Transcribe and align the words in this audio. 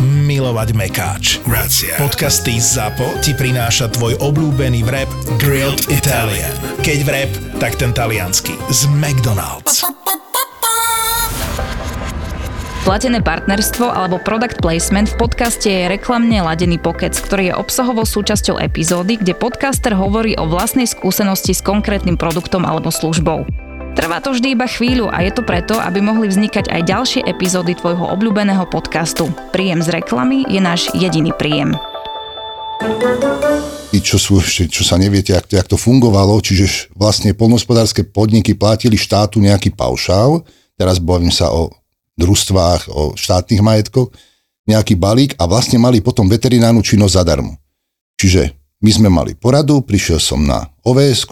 milovať 0.00 0.68
mekáč. 0.78 1.24
Grazie. 1.42 1.94
Podcasty 1.98 2.58
ZAPO 2.62 3.20
ti 3.20 3.34
prináša 3.34 3.90
tvoj 3.92 4.16
obľúbený 4.22 4.86
vrep 4.86 5.10
Grilled 5.42 5.90
Italian. 5.90 6.54
Keď 6.82 6.98
vrep, 7.02 7.30
tak 7.58 7.76
ten 7.76 7.90
taliansky. 7.90 8.54
Z 8.70 8.86
McDonald's. 8.94 9.82
Platené 12.88 13.20
partnerstvo 13.20 13.84
alebo 13.84 14.16
product 14.16 14.64
placement 14.64 15.12
v 15.12 15.18
podcaste 15.20 15.68
je 15.68 15.92
reklamne 15.92 16.40
ladený 16.40 16.80
pokec, 16.80 17.12
ktorý 17.12 17.52
je 17.52 17.58
obsahovou 17.60 18.08
súčasťou 18.08 18.56
epizódy, 18.56 19.20
kde 19.20 19.36
podcaster 19.36 19.92
hovorí 19.92 20.40
o 20.40 20.48
vlastnej 20.48 20.88
skúsenosti 20.88 21.52
s 21.52 21.60
konkrétnym 21.60 22.16
produktom 22.16 22.64
alebo 22.64 22.88
službou. 22.88 23.44
Trvá 23.98 24.22
to 24.22 24.30
vždy 24.30 24.54
iba 24.54 24.62
chvíľu 24.70 25.10
a 25.10 25.26
je 25.26 25.34
to 25.34 25.42
preto, 25.42 25.74
aby 25.74 25.98
mohli 25.98 26.30
vznikať 26.30 26.70
aj 26.70 26.86
ďalšie 26.86 27.20
epizódy 27.26 27.74
tvojho 27.74 28.06
obľúbeného 28.14 28.62
podcastu. 28.70 29.26
Príjem 29.50 29.82
z 29.82 29.90
reklamy 29.90 30.46
je 30.46 30.62
náš 30.62 30.86
jediný 30.94 31.34
príjem. 31.34 31.74
Čo, 33.90 34.16
sú, 34.22 34.38
čo 34.46 34.82
sa 34.86 34.94
neviete, 35.02 35.34
jak 35.34 35.66
to 35.66 35.74
fungovalo, 35.74 36.38
čiže 36.38 36.94
vlastne 36.94 37.34
polnospodárske 37.34 38.06
podniky 38.06 38.54
platili 38.54 38.94
štátu 38.94 39.42
nejaký 39.42 39.74
paušál, 39.74 40.46
teraz 40.78 41.02
bavím 41.02 41.34
sa 41.34 41.50
o 41.50 41.74
družstvách, 42.14 42.94
o 42.94 43.18
štátnych 43.18 43.66
majetkoch, 43.66 44.14
nejaký 44.70 44.94
balík 44.94 45.34
a 45.42 45.50
vlastne 45.50 45.82
mali 45.82 45.98
potom 45.98 46.30
veterinárnu 46.30 46.86
činnosť 46.86 47.18
zadarmo. 47.18 47.58
Čiže 48.14 48.54
my 48.78 48.90
sme 48.94 49.08
mali 49.10 49.34
poradu, 49.34 49.82
prišiel 49.82 50.22
som 50.22 50.46
na 50.46 50.70
ovs 50.86 51.26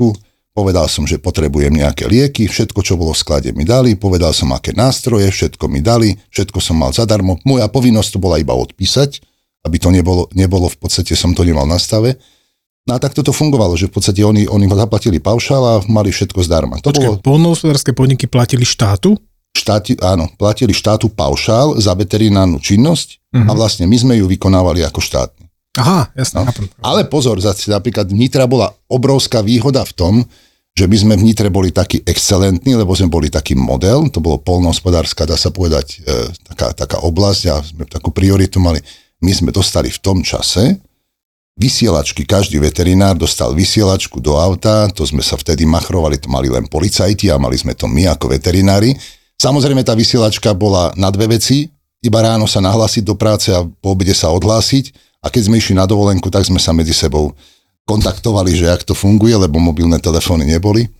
povedal 0.56 0.88
som, 0.88 1.04
že 1.04 1.20
potrebujem 1.20 1.68
nejaké 1.68 2.08
lieky, 2.08 2.48
všetko, 2.48 2.80
čo 2.80 2.96
bolo 2.96 3.12
v 3.12 3.20
sklade 3.20 3.52
mi 3.52 3.68
dali, 3.68 3.92
povedal 3.92 4.32
som, 4.32 4.48
aké 4.56 4.72
nástroje, 4.72 5.28
všetko 5.28 5.68
mi 5.68 5.84
dali, 5.84 6.16
všetko 6.32 6.56
som 6.64 6.80
mal 6.80 6.96
zadarmo. 6.96 7.36
Moja 7.44 7.68
povinnosť 7.68 8.16
to 8.16 8.18
bola 8.24 8.40
iba 8.40 8.56
odpísať, 8.56 9.20
aby 9.68 9.76
to 9.76 9.92
nebolo, 9.92 10.32
nebolo 10.32 10.72
v 10.72 10.80
podstate, 10.80 11.12
som 11.12 11.36
to 11.36 11.44
nemal 11.44 11.68
na 11.68 11.76
stave. 11.76 12.16
No 12.88 12.96
a 12.96 12.98
tak 13.02 13.12
toto 13.12 13.36
fungovalo, 13.36 13.76
že 13.76 13.92
v 13.92 14.00
podstate 14.00 14.24
oni, 14.24 14.48
oni 14.48 14.64
zaplatili 14.72 15.20
paušál 15.20 15.60
a 15.60 15.74
mali 15.84 16.08
všetko 16.08 16.40
zdarma. 16.40 16.80
To 16.80 16.88
Počkej, 16.88 17.20
bolo... 17.20 17.20
polnohospodárske 17.20 17.92
podniky 17.92 18.24
platili 18.24 18.64
štátu? 18.64 19.20
štáti, 19.56 19.96
áno, 20.04 20.28
platili 20.36 20.76
štátu 20.76 21.08
paušál 21.08 21.80
za 21.80 21.96
veterinárnu 21.96 22.60
činnosť 22.60 23.08
uh-huh. 23.18 23.48
a 23.48 23.52
mhm. 23.52 23.56
vlastne 23.56 23.84
my 23.88 23.96
sme 23.96 24.14
ju 24.20 24.28
vykonávali 24.28 24.84
ako 24.86 25.00
štátni. 25.02 25.48
Aha, 25.76 26.08
jasne. 26.16 26.40
No. 26.40 26.52
Ale 26.80 27.04
pozor, 27.04 27.36
napríklad 27.68 28.08
Nitra 28.08 28.48
bola 28.48 28.72
obrovská 28.88 29.44
výhoda 29.44 29.84
v 29.84 29.92
tom, 29.92 30.14
že 30.76 30.84
my 30.84 30.96
sme 30.96 31.14
v 31.16 31.24
Nitre 31.24 31.48
boli 31.48 31.72
takí 31.72 32.04
excelentní, 32.04 32.76
lebo 32.76 32.92
sme 32.92 33.08
boli 33.08 33.32
taký 33.32 33.56
model, 33.56 34.12
to 34.12 34.20
bolo 34.20 34.36
polnohospodárska, 34.36 35.24
dá 35.24 35.32
sa 35.32 35.48
povedať, 35.48 36.04
e, 36.04 36.28
taká, 36.52 36.76
taká 36.76 37.00
oblasť 37.00 37.42
a 37.48 37.64
sme 37.64 37.88
takú 37.88 38.12
prioritu 38.12 38.60
mali. 38.60 38.84
My 39.24 39.32
sme 39.32 39.48
dostali 39.48 39.88
v 39.88 39.96
tom 40.04 40.20
čase 40.20 40.76
vysielačky, 41.56 42.28
každý 42.28 42.60
veterinár 42.60 43.16
dostal 43.16 43.56
vysielačku 43.56 44.20
do 44.20 44.36
auta, 44.36 44.92
to 44.92 45.08
sme 45.08 45.24
sa 45.24 45.40
vtedy 45.40 45.64
machrovali, 45.64 46.20
to 46.20 46.28
mali 46.28 46.52
len 46.52 46.68
policajti 46.68 47.32
a 47.32 47.40
mali 47.40 47.56
sme 47.56 47.72
to 47.72 47.88
my 47.88 48.12
ako 48.12 48.28
veterinári. 48.28 48.92
Samozrejme, 49.40 49.80
tá 49.80 49.96
vysielačka 49.96 50.52
bola 50.52 50.92
na 51.00 51.08
dve 51.08 51.40
veci, 51.40 51.72
iba 52.04 52.20
ráno 52.20 52.44
sa 52.44 52.60
nahlásiť 52.60 53.00
do 53.00 53.16
práce 53.16 53.48
a 53.48 53.64
po 53.64 53.96
obede 53.96 54.12
sa 54.12 54.28
odhlásiť. 54.28 54.92
A 55.24 55.32
keď 55.32 55.48
sme 55.48 55.58
išli 55.58 55.74
na 55.74 55.88
dovolenku, 55.88 56.28
tak 56.30 56.46
sme 56.46 56.60
sa 56.60 56.70
medzi 56.70 56.92
sebou 56.92 57.34
kontaktovali, 57.86 58.52
že 58.52 58.66
jak 58.66 58.82
to 58.82 58.92
funguje, 58.92 59.38
lebo 59.38 59.62
mobilné 59.62 60.02
telefóny 60.02 60.44
neboli. 60.44 60.90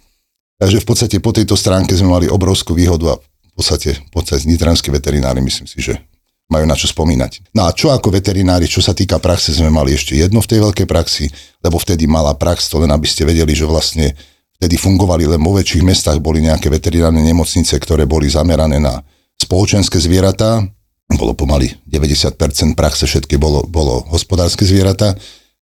Takže 0.57 0.81
v 0.81 0.87
podstate 0.87 1.17
po 1.21 1.35
tejto 1.35 1.59
stránke 1.59 1.93
sme 1.93 2.15
mali 2.15 2.27
obrovskú 2.31 2.73
výhodu 2.73 3.13
a 3.13 3.15
v 3.19 3.53
podstate, 3.53 3.99
v 3.99 4.11
podstate 4.15 4.49
nitranskí 4.49 4.89
veterinári 4.89 5.43
myslím 5.45 5.69
si, 5.69 5.83
že 5.83 5.99
majú 6.47 6.65
na 6.65 6.79
čo 6.79 6.87
spomínať. 6.87 7.53
No 7.53 7.67
a 7.67 7.75
čo 7.75 7.91
ako 7.91 8.15
veterinári, 8.15 8.71
čo 8.71 8.79
sa 8.79 8.95
týka 8.95 9.19
praxe, 9.19 9.51
sme 9.51 9.69
mali 9.69 9.93
ešte 9.93 10.15
jedno 10.15 10.39
v 10.39 10.49
tej 10.49 10.63
veľkej 10.63 10.87
praxi, 10.87 11.27
lebo 11.61 11.77
vtedy 11.77 12.07
mala 12.07 12.33
prax, 12.39 12.71
to 12.71 12.79
len 12.79 12.89
aby 12.95 13.05
ste 13.05 13.27
vedeli, 13.27 13.51
že 13.51 13.67
vlastne 13.67 14.15
Vtedy 14.57 14.81
fungovali 14.81 15.29
len 15.29 15.41
vo 15.45 15.53
väčších 15.53 15.85
mestách, 15.85 16.19
boli 16.25 16.41
nejaké 16.41 16.73
veterinárne 16.73 17.21
nemocnice, 17.21 17.77
ktoré 17.77 18.09
boli 18.09 18.33
zamerané 18.33 18.81
na 18.81 19.05
spoločenské 19.37 20.01
zvieratá. 20.01 20.65
Bolo 21.13 21.37
pomaly 21.37 21.77
90% 21.85 22.41
praxe, 22.73 23.05
všetky 23.05 23.37
bolo, 23.37 23.69
bolo 23.69 24.09
hospodárske 24.09 24.65
zvieratá. 24.65 25.13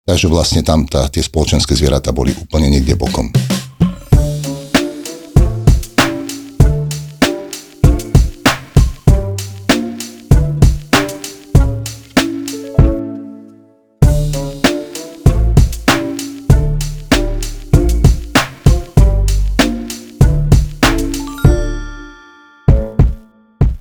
Takže 0.03 0.27
vlastne 0.27 0.59
tam 0.67 0.83
tá, 0.83 1.07
tie 1.07 1.23
spoločenské 1.23 1.79
zvieratá 1.79 2.11
boli 2.11 2.35
úplne 2.35 2.67
niekde 2.67 2.91
bokom. 2.99 3.31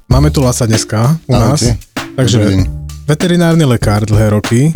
Máme 0.06 0.30
tu 0.30 0.38
Lasa 0.38 0.70
dneska 0.70 1.18
u 1.26 1.34
nás. 1.34 1.66
Okay. 1.66 1.74
Takže 2.14 2.38
veterinárny 3.10 3.66
lekár 3.66 4.06
dlhé 4.06 4.38
roky, 4.38 4.70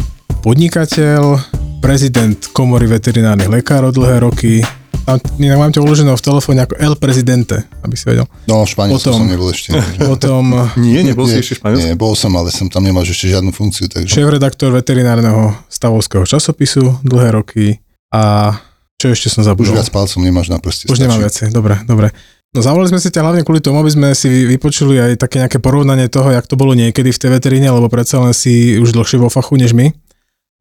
podnikateľ, 0.47 1.43
prezident 1.83 2.39
komory 2.55 2.87
veterinárnych 2.87 3.51
lekárov 3.51 3.91
dlhé 3.91 4.23
roky, 4.23 4.63
tam, 5.03 5.19
mám 5.43 5.75
ťa 5.75 5.83
uložené 5.83 6.15
v 6.15 6.23
telefóne 6.23 6.63
ako 6.63 6.79
El 6.79 6.95
Presidente, 7.03 7.67
aby 7.83 7.99
si 7.99 8.07
vedel. 8.07 8.31
No, 8.47 8.63
Španielsku 8.63 9.11
som 9.11 9.27
nebol 9.27 9.51
ešte. 9.51 9.75
Potom... 9.99 10.55
nie, 10.79 11.03
nebol 11.03 11.27
si 11.27 11.43
ešte 11.43 11.59
Španielsku? 11.59 11.91
Nie, 11.91 11.99
bol 11.99 12.15
som, 12.15 12.31
ale 12.39 12.55
som 12.55 12.71
tam 12.71 12.87
nemal 12.87 13.03
ešte 13.03 13.27
žiadnu 13.27 13.51
funkciu. 13.51 13.91
Takže... 13.91 14.07
Šéf-redaktor 14.07 14.71
veterinárneho 14.71 15.51
stavovského 15.67 16.23
časopisu 16.23 17.03
dlhé 17.03 17.35
roky 17.35 17.83
a 18.15 18.55
čo 19.03 19.11
ešte 19.11 19.27
som 19.27 19.43
zabudol? 19.43 19.75
Už 19.75 19.83
viac 19.83 19.91
palcom 19.91 20.23
nemáš 20.23 20.47
na 20.47 20.63
prste. 20.63 20.87
Už 20.87 21.03
nemám 21.03 21.27
viac, 21.27 21.35
dobre, 21.51 21.75
dobre. 21.91 22.15
No 22.55 22.63
zavolali 22.63 22.95
sme 22.95 23.03
si 23.03 23.11
ťa 23.11 23.27
hlavne 23.27 23.43
kvôli 23.43 23.59
tomu, 23.59 23.83
aby 23.83 23.91
sme 23.91 24.09
si 24.15 24.47
vypočuli 24.47 24.95
aj 24.97 25.27
také 25.27 25.43
nejaké 25.43 25.59
porovnanie 25.59 26.07
toho, 26.07 26.31
jak 26.31 26.47
to 26.47 26.55
bolo 26.55 26.79
niekedy 26.79 27.11
v 27.11 27.19
tej 27.19 27.31
veteríne, 27.35 27.67
lebo 27.67 27.91
predsa 27.91 28.23
len 28.23 28.31
si 28.31 28.79
už 28.79 28.95
dlhšie 28.95 29.19
vo 29.19 29.27
fachu 29.27 29.59
než 29.59 29.75
my. 29.75 29.91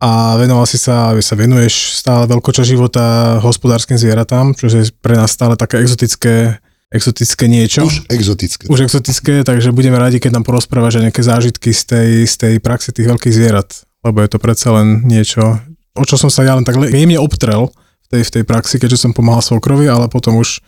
A 0.04 0.36
venoval 0.36 0.68
si 0.68 0.76
sa, 0.76 1.16
sa 1.24 1.36
venuješ 1.40 1.96
stále 1.96 2.28
veľkoča 2.28 2.68
života 2.68 3.38
hospodárskym 3.40 3.96
zvieratám, 3.96 4.52
čo 4.52 4.68
je 4.68 4.92
pre 5.00 5.16
nás 5.16 5.32
stále 5.32 5.56
také 5.56 5.80
exotické, 5.80 6.60
exotické 6.92 7.48
niečo. 7.48 7.88
Už 7.88 8.04
exotické. 8.12 8.68
Už 8.68 8.84
exotické, 8.84 9.48
takže 9.48 9.72
budeme 9.72 9.96
radi, 9.96 10.20
keď 10.20 10.40
nám 10.40 10.44
porozprávaš 10.44 11.00
nejaké 11.00 11.24
zážitky 11.24 11.72
z 11.72 11.84
tej, 11.88 12.10
z 12.28 12.36
tej 12.36 12.54
praxe 12.60 12.92
tých 12.92 13.08
veľkých 13.08 13.34
zvierat, 13.34 13.88
lebo 14.04 14.20
je 14.20 14.30
to 14.36 14.40
predsa 14.44 14.76
len 14.76 15.08
niečo, 15.08 15.64
o 15.96 16.04
čo 16.04 16.20
som 16.20 16.28
sa 16.28 16.44
ja 16.44 16.60
len 16.60 16.68
tak 16.68 16.76
jemne 16.76 17.16
obtrel 17.18 17.72
v 18.06 18.08
tej, 18.12 18.22
v 18.28 18.34
tej 18.36 18.44
praxi, 18.44 18.76
keďže 18.78 19.08
som 19.08 19.16
pomáhal 19.16 19.42
svokrovi, 19.42 19.88
ale 19.88 20.12
potom 20.12 20.36
už 20.44 20.60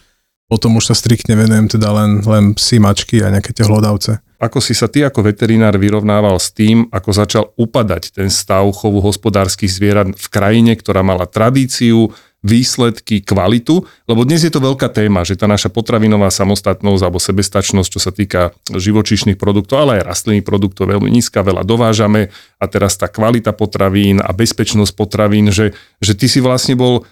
potom 0.47 0.79
už 0.79 0.91
sa 0.91 0.95
striktne 0.95 1.35
venujem 1.35 1.67
teda 1.67 1.91
len, 1.91 2.23
len 2.23 2.55
psi, 2.55 2.79
mačky 2.79 3.19
a 3.19 3.31
nejaké 3.31 3.51
tie 3.51 3.67
hlodavce. 3.67 4.23
Ako 4.37 4.61
si 4.61 4.77
sa 4.77 4.85
ty 4.85 5.01
ako 5.01 5.25
veterinár 5.25 5.81
vyrovnával 5.81 6.37
s 6.37 6.53
tým, 6.53 6.85
ako 6.93 7.09
začal 7.09 7.43
upadať 7.57 8.13
ten 8.13 8.29
stav 8.29 8.69
chovu 8.69 9.01
hospodárskych 9.01 9.69
zvierat 9.69 10.13
v 10.13 10.27
krajine, 10.29 10.77
ktorá 10.77 11.01
mala 11.01 11.25
tradíciu, 11.25 12.13
výsledky, 12.45 13.25
kvalitu, 13.25 13.81
lebo 14.05 14.21
dnes 14.21 14.45
je 14.45 14.53
to 14.53 14.61
veľká 14.61 14.93
téma, 14.93 15.25
že 15.25 15.33
tá 15.33 15.49
naša 15.49 15.73
potravinová 15.73 16.29
samostatnosť 16.29 17.01
alebo 17.01 17.17
sebestačnosť, 17.17 17.89
čo 17.89 17.99
sa 17.99 18.13
týka 18.13 18.53
živočíšnych 18.69 19.41
produktov, 19.41 19.81
ale 19.83 19.99
aj 19.99 20.07
rastlinných 20.13 20.45
produktov 20.45 20.85
veľmi 20.85 21.09
nízka, 21.09 21.41
veľa 21.41 21.65
dovážame. 21.65 22.29
A 22.61 22.65
teraz 22.69 22.93
tá 22.93 23.09
kvalita 23.09 23.57
potravín 23.57 24.21
a 24.21 24.29
bezpečnosť 24.37 24.93
potravín, 24.93 25.49
že, 25.49 25.73
že 25.97 26.13
ty 26.13 26.29
si 26.29 26.37
vlastne 26.37 26.77
bol 26.77 27.09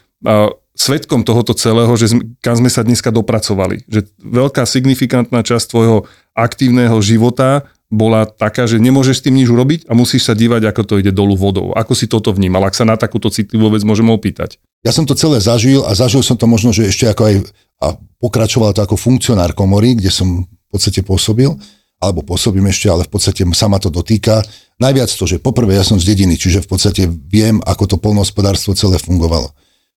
svetkom 0.86 1.26
tohoto 1.26 1.58
celého, 1.58 1.90
že 1.98 2.14
kam 2.46 2.54
sme 2.62 2.70
sa 2.70 2.86
dneska 2.86 3.10
dopracovali. 3.10 3.90
Že 3.90 4.06
veľká 4.22 4.64
signifikantná 4.70 5.42
časť 5.42 5.66
tvojho 5.74 5.98
aktívneho 6.38 6.98
života 7.02 7.66
bola 7.90 8.26
taká, 8.26 8.66
že 8.70 8.82
nemôžeš 8.82 9.22
s 9.22 9.24
tým 9.26 9.38
nič 9.38 9.50
urobiť 9.50 9.90
a 9.90 9.94
musíš 9.98 10.30
sa 10.30 10.34
dívať, 10.38 10.70
ako 10.70 10.82
to 10.86 10.94
ide 11.02 11.14
dolu 11.14 11.38
vodou. 11.38 11.74
Ako 11.74 11.94
si 11.98 12.06
toto 12.06 12.34
vnímal, 12.34 12.66
ak 12.66 12.78
sa 12.78 12.86
na 12.86 12.98
takúto 12.98 13.30
citlivú 13.30 13.74
vec 13.74 13.82
môžeme 13.86 14.10
opýtať? 14.14 14.62
Ja 14.86 14.94
som 14.94 15.10
to 15.10 15.18
celé 15.18 15.42
zažil 15.42 15.82
a 15.86 15.94
zažil 15.98 16.22
som 16.22 16.38
to 16.38 16.46
možno, 16.46 16.74
že 16.74 16.90
ešte 16.90 17.10
ako 17.10 17.24
aj 17.26 17.36
a 17.82 17.88
pokračoval 18.24 18.72
to 18.72 18.82
ako 18.84 18.96
funkcionár 18.96 19.52
komory, 19.52 20.00
kde 20.00 20.08
som 20.08 20.48
v 20.48 20.68
podstate 20.72 21.04
pôsobil, 21.04 21.52
alebo 22.00 22.24
pôsobím 22.24 22.68
ešte, 22.72 22.88
ale 22.88 23.04
v 23.08 23.12
podstate 23.12 23.44
sa 23.56 23.68
ma 23.68 23.80
to 23.80 23.92
dotýka. 23.92 24.44
Najviac 24.80 25.12
to, 25.12 25.24
že 25.28 25.40
poprvé 25.40 25.80
ja 25.80 25.84
som 25.84 26.00
z 26.00 26.08
dediny, 26.16 26.36
čiže 26.36 26.64
v 26.64 26.70
podstate 26.72 27.08
viem, 27.08 27.60
ako 27.64 27.96
to 27.96 27.96
polnohospodárstvo 28.00 28.76
celé 28.76 29.00
fungovalo. 29.00 29.52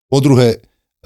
Po 0.07 0.17
druhé, 0.21 0.61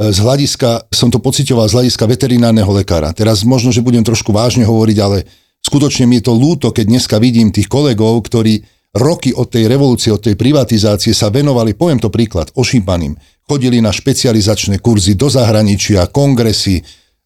z 0.09 0.17
hľadiska, 0.17 0.89
som 0.89 1.13
to 1.13 1.21
pocitoval 1.21 1.69
z 1.69 1.77
hľadiska 1.77 2.09
veterinárneho 2.09 2.73
lekára. 2.73 3.13
Teraz 3.13 3.45
možno, 3.45 3.69
že 3.69 3.85
budem 3.85 4.01
trošku 4.01 4.33
vážne 4.33 4.65
hovoriť, 4.65 4.97
ale 4.97 5.29
skutočne 5.61 6.09
mi 6.09 6.17
je 6.17 6.25
to 6.25 6.33
lúto, 6.33 6.73
keď 6.73 6.85
dneska 6.89 7.21
vidím 7.21 7.53
tých 7.53 7.69
kolegov, 7.69 8.25
ktorí 8.25 8.65
roky 8.97 9.29
od 9.31 9.53
tej 9.53 9.69
revolúcie, 9.69 10.09
od 10.09 10.25
tej 10.25 10.33
privatizácie 10.33 11.13
sa 11.13 11.29
venovali, 11.29 11.77
poviem 11.77 12.01
to 12.01 12.09
príklad, 12.09 12.49
ošípaným. 12.57 13.13
Chodili 13.45 13.77
na 13.77 13.93
špecializačné 13.93 14.81
kurzy 14.81 15.13
do 15.13 15.29
zahraničia, 15.29 16.09
kongresy, 16.09 16.81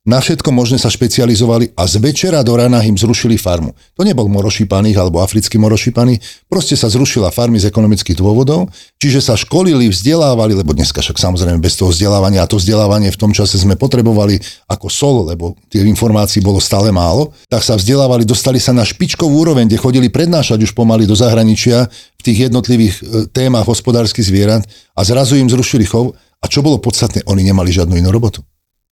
na 0.06 0.22
všetko 0.22 0.54
možné 0.54 0.78
sa 0.78 0.94
špecializovali 0.94 1.74
a 1.74 1.90
z 1.90 1.98
večera 1.98 2.46
do 2.46 2.54
rána 2.54 2.86
im 2.86 2.94
zrušili 2.94 3.42
farmu. 3.42 3.74
To 3.98 4.06
nebol 4.06 4.30
morošípaných 4.30 5.02
alebo 5.02 5.18
africký 5.26 5.58
morošípaný, 5.58 6.22
proste 6.46 6.78
sa 6.78 6.94
zrušila 6.94 7.34
farmy 7.34 7.58
z 7.58 7.74
ekonomických 7.74 8.14
dôvodov, 8.14 8.70
čiže 9.02 9.26
sa 9.26 9.34
školili, 9.34 9.90
vzdelávali, 9.90 10.54
lebo 10.62 10.78
dneska 10.78 11.02
však 11.02 11.18
samozrejme 11.18 11.58
bez 11.58 11.74
toho 11.82 11.90
vzdelávania 11.90 12.46
a 12.46 12.50
to 12.50 12.62
vzdelávanie 12.62 13.10
v 13.10 13.18
tom 13.18 13.34
čase 13.34 13.58
sme 13.58 13.74
potrebovali 13.74 14.38
ako 14.70 14.88
sol, 14.94 15.26
lebo 15.26 15.58
tie 15.74 15.82
informácií 15.82 16.46
bolo 16.46 16.62
stále 16.62 16.94
málo, 16.94 17.34
tak 17.50 17.66
sa 17.66 17.74
vzdelávali, 17.74 18.30
dostali 18.30 18.62
sa 18.62 18.78
na 18.78 18.86
špičkovú 18.86 19.42
úroveň, 19.42 19.66
kde 19.66 19.82
chodili 19.82 20.08
prednášať 20.14 20.62
už 20.62 20.78
pomaly 20.78 21.10
do 21.10 21.18
zahraničia 21.18 21.90
v 21.90 22.22
tých 22.22 22.54
jednotlivých 22.54 22.96
e, 22.96 23.04
témach 23.34 23.66
hospodárskych 23.66 24.30
zvierat 24.30 24.70
a 24.94 25.02
zrazu 25.02 25.42
im 25.42 25.50
zrušili 25.50 25.90
chov 25.90 26.14
a 26.14 26.46
čo 26.46 26.62
bolo 26.62 26.78
podstatné, 26.78 27.26
oni 27.26 27.42
nemali 27.42 27.74
žiadnu 27.74 27.98
inú 27.98 28.14
robotu 28.14 28.46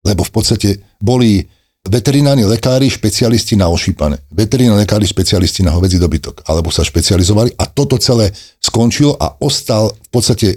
lebo 0.08 0.24
v 0.24 0.32
podstate 0.32 0.68
boli 0.96 1.44
veterinárni 1.84 2.48
lekári, 2.48 2.88
špecialisti 2.88 3.56
na 3.56 3.68
ošípané, 3.68 4.24
veterinárni 4.32 4.88
lekári, 4.88 5.04
špecialisti 5.04 5.60
na 5.64 5.76
hovedzí 5.76 6.00
dobytok, 6.00 6.48
alebo 6.48 6.72
sa 6.72 6.84
špecializovali 6.84 7.56
a 7.60 7.64
toto 7.68 8.00
celé 8.00 8.32
skončilo 8.60 9.16
a 9.16 9.36
ostal 9.40 9.92
v 9.92 10.08
podstate 10.08 10.48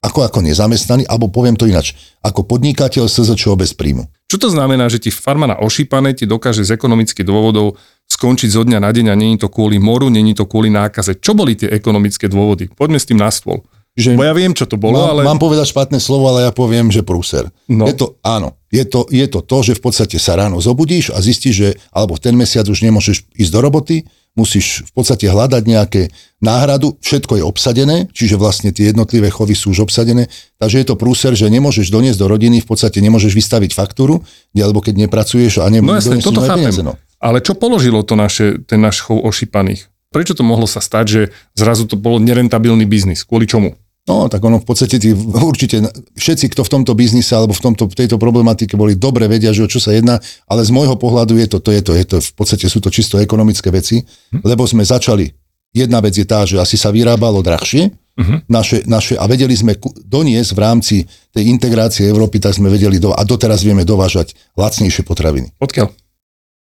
ako 0.00 0.24
ako 0.24 0.40
nezamestnaný, 0.40 1.04
alebo 1.04 1.28
poviem 1.28 1.60
to 1.60 1.68
inač, 1.68 1.92
ako 2.24 2.48
podnikateľ 2.48 3.04
SZČO 3.04 3.52
bez 3.52 3.76
príjmu. 3.76 4.08
Čo 4.32 4.36
to 4.40 4.48
znamená, 4.48 4.88
že 4.88 4.96
ti 4.96 5.12
farma 5.12 5.44
na 5.44 5.60
ošípané 5.60 6.16
ti 6.16 6.24
dokáže 6.24 6.64
z 6.64 6.72
ekonomických 6.72 7.26
dôvodov 7.28 7.76
skončiť 8.08 8.48
zo 8.48 8.64
dňa 8.64 8.80
na 8.80 8.90
deň 8.96 9.12
a 9.12 9.14
není 9.14 9.36
to 9.36 9.52
kvôli 9.52 9.76
moru, 9.76 10.08
není 10.08 10.32
to 10.32 10.48
kvôli 10.48 10.72
nákaze. 10.72 11.20
Čo 11.20 11.36
boli 11.36 11.52
tie 11.52 11.68
ekonomické 11.68 12.32
dôvody? 12.32 12.72
Poďme 12.72 12.96
s 12.96 13.06
tým 13.12 13.20
na 13.20 13.28
stôl. 13.28 13.60
Že 14.00 14.16
Bo 14.16 14.24
ja 14.24 14.32
viem, 14.32 14.56
čo 14.56 14.64
to 14.64 14.80
bolo, 14.80 14.96
mám, 14.96 15.10
ale... 15.12 15.20
Mám 15.28 15.38
povedať 15.38 15.68
špatné 15.68 16.00
slovo, 16.00 16.32
ale 16.32 16.48
ja 16.48 16.52
poviem, 16.52 16.88
že 16.88 17.04
prúser. 17.04 17.52
No. 17.68 17.84
Je 17.84 17.92
to, 17.92 18.16
áno, 18.24 18.56
je 18.72 18.82
to, 18.88 19.04
je 19.12 19.26
to 19.28 19.44
to, 19.44 19.58
že 19.60 19.72
v 19.76 19.82
podstate 19.84 20.16
sa 20.16 20.40
ráno 20.40 20.56
zobudíš 20.58 21.12
a 21.12 21.20
zistíš, 21.20 21.54
že 21.54 21.68
alebo 21.92 22.16
ten 22.16 22.32
mesiac 22.32 22.64
už 22.64 22.80
nemôžeš 22.80 23.28
ísť 23.36 23.52
do 23.52 23.60
roboty, 23.60 23.96
musíš 24.38 24.86
v 24.86 24.92
podstate 24.94 25.26
hľadať 25.26 25.62
nejaké 25.66 26.02
náhradu, 26.38 26.94
všetko 27.02 27.42
je 27.42 27.44
obsadené, 27.44 27.96
čiže 28.14 28.38
vlastne 28.38 28.70
tie 28.70 28.94
jednotlivé 28.94 29.28
chovy 29.28 29.58
sú 29.58 29.74
už 29.74 29.90
obsadené, 29.90 30.30
takže 30.56 30.80
je 30.80 30.86
to 30.86 30.94
prúser, 30.94 31.34
že 31.34 31.50
nemôžeš 31.50 31.90
doniesť 31.90 32.18
do 32.18 32.26
rodiny, 32.30 32.62
v 32.62 32.68
podstate 32.68 33.02
nemôžeš 33.02 33.34
vystaviť 33.34 33.74
faktúru, 33.74 34.22
alebo 34.54 34.78
keď 34.78 35.06
nepracuješ 35.06 35.60
a 35.60 35.66
nemôžeš 35.66 36.06
no 36.06 36.14
jasne, 36.16 36.24
toto 36.24 36.40
chápem. 36.46 36.70
Peniaze, 36.70 36.82
no. 36.86 36.94
Ale 37.20 37.42
čo 37.42 37.58
položilo 37.58 38.00
to 38.06 38.14
naše, 38.16 38.62
ten 38.64 38.80
náš 38.80 39.04
chov 39.04 39.20
ošípaných? 39.20 39.90
Prečo 40.10 40.34
to 40.34 40.42
mohlo 40.42 40.66
sa 40.66 40.82
stať, 40.82 41.04
že 41.06 41.22
zrazu 41.54 41.86
to 41.86 41.94
bolo 41.94 42.18
nerentabilný 42.18 42.82
biznis? 42.82 43.22
Kvôli 43.22 43.46
čomu? 43.46 43.78
No, 44.10 44.26
tak 44.26 44.42
ono 44.42 44.58
v 44.58 44.66
podstate 44.66 44.98
tí, 44.98 45.14
určite 45.14 45.86
všetci, 46.18 46.50
kto 46.50 46.66
v 46.66 46.72
tomto 46.74 46.98
biznise 46.98 47.30
alebo 47.30 47.54
v 47.54 47.62
tomto, 47.62 47.86
tejto 47.86 48.18
problematike 48.18 48.74
boli 48.74 48.98
dobre 48.98 49.30
vedia, 49.30 49.54
že 49.54 49.62
o 49.62 49.70
čo 49.70 49.78
sa 49.78 49.94
jedná, 49.94 50.18
ale 50.50 50.66
z 50.66 50.74
môjho 50.74 50.98
pohľadu 50.98 51.38
je 51.38 51.46
to, 51.46 51.62
to 51.62 51.70
je 51.70 51.82
to, 51.86 51.92
je 51.94 52.04
to, 52.10 52.16
v 52.18 52.34
podstate 52.34 52.66
sú 52.66 52.82
to 52.82 52.90
čisto 52.90 53.22
ekonomické 53.22 53.70
veci, 53.70 54.02
hm. 54.02 54.42
lebo 54.42 54.66
sme 54.66 54.82
začali, 54.82 55.30
jedna 55.70 56.02
vec 56.02 56.18
je 56.18 56.26
tá, 56.26 56.42
že 56.42 56.58
asi 56.58 56.74
sa 56.74 56.90
vyrábalo 56.90 57.38
drahšie, 57.38 57.94
uh-huh. 58.18 58.42
naše, 58.50 58.82
naše, 58.90 59.14
a 59.14 59.24
vedeli 59.30 59.54
sme 59.54 59.78
doniesť 60.02 60.50
v 60.58 60.60
rámci 60.60 60.96
tej 61.30 61.46
integrácie 61.46 62.10
Európy, 62.10 62.42
tak 62.42 62.58
sme 62.58 62.66
vedeli, 62.66 62.98
do, 62.98 63.14
a 63.14 63.22
doteraz 63.22 63.62
vieme 63.62 63.86
dovážať 63.86 64.34
lacnejšie 64.58 65.06
potraviny. 65.06 65.54
Odkiaľ? 65.62 65.86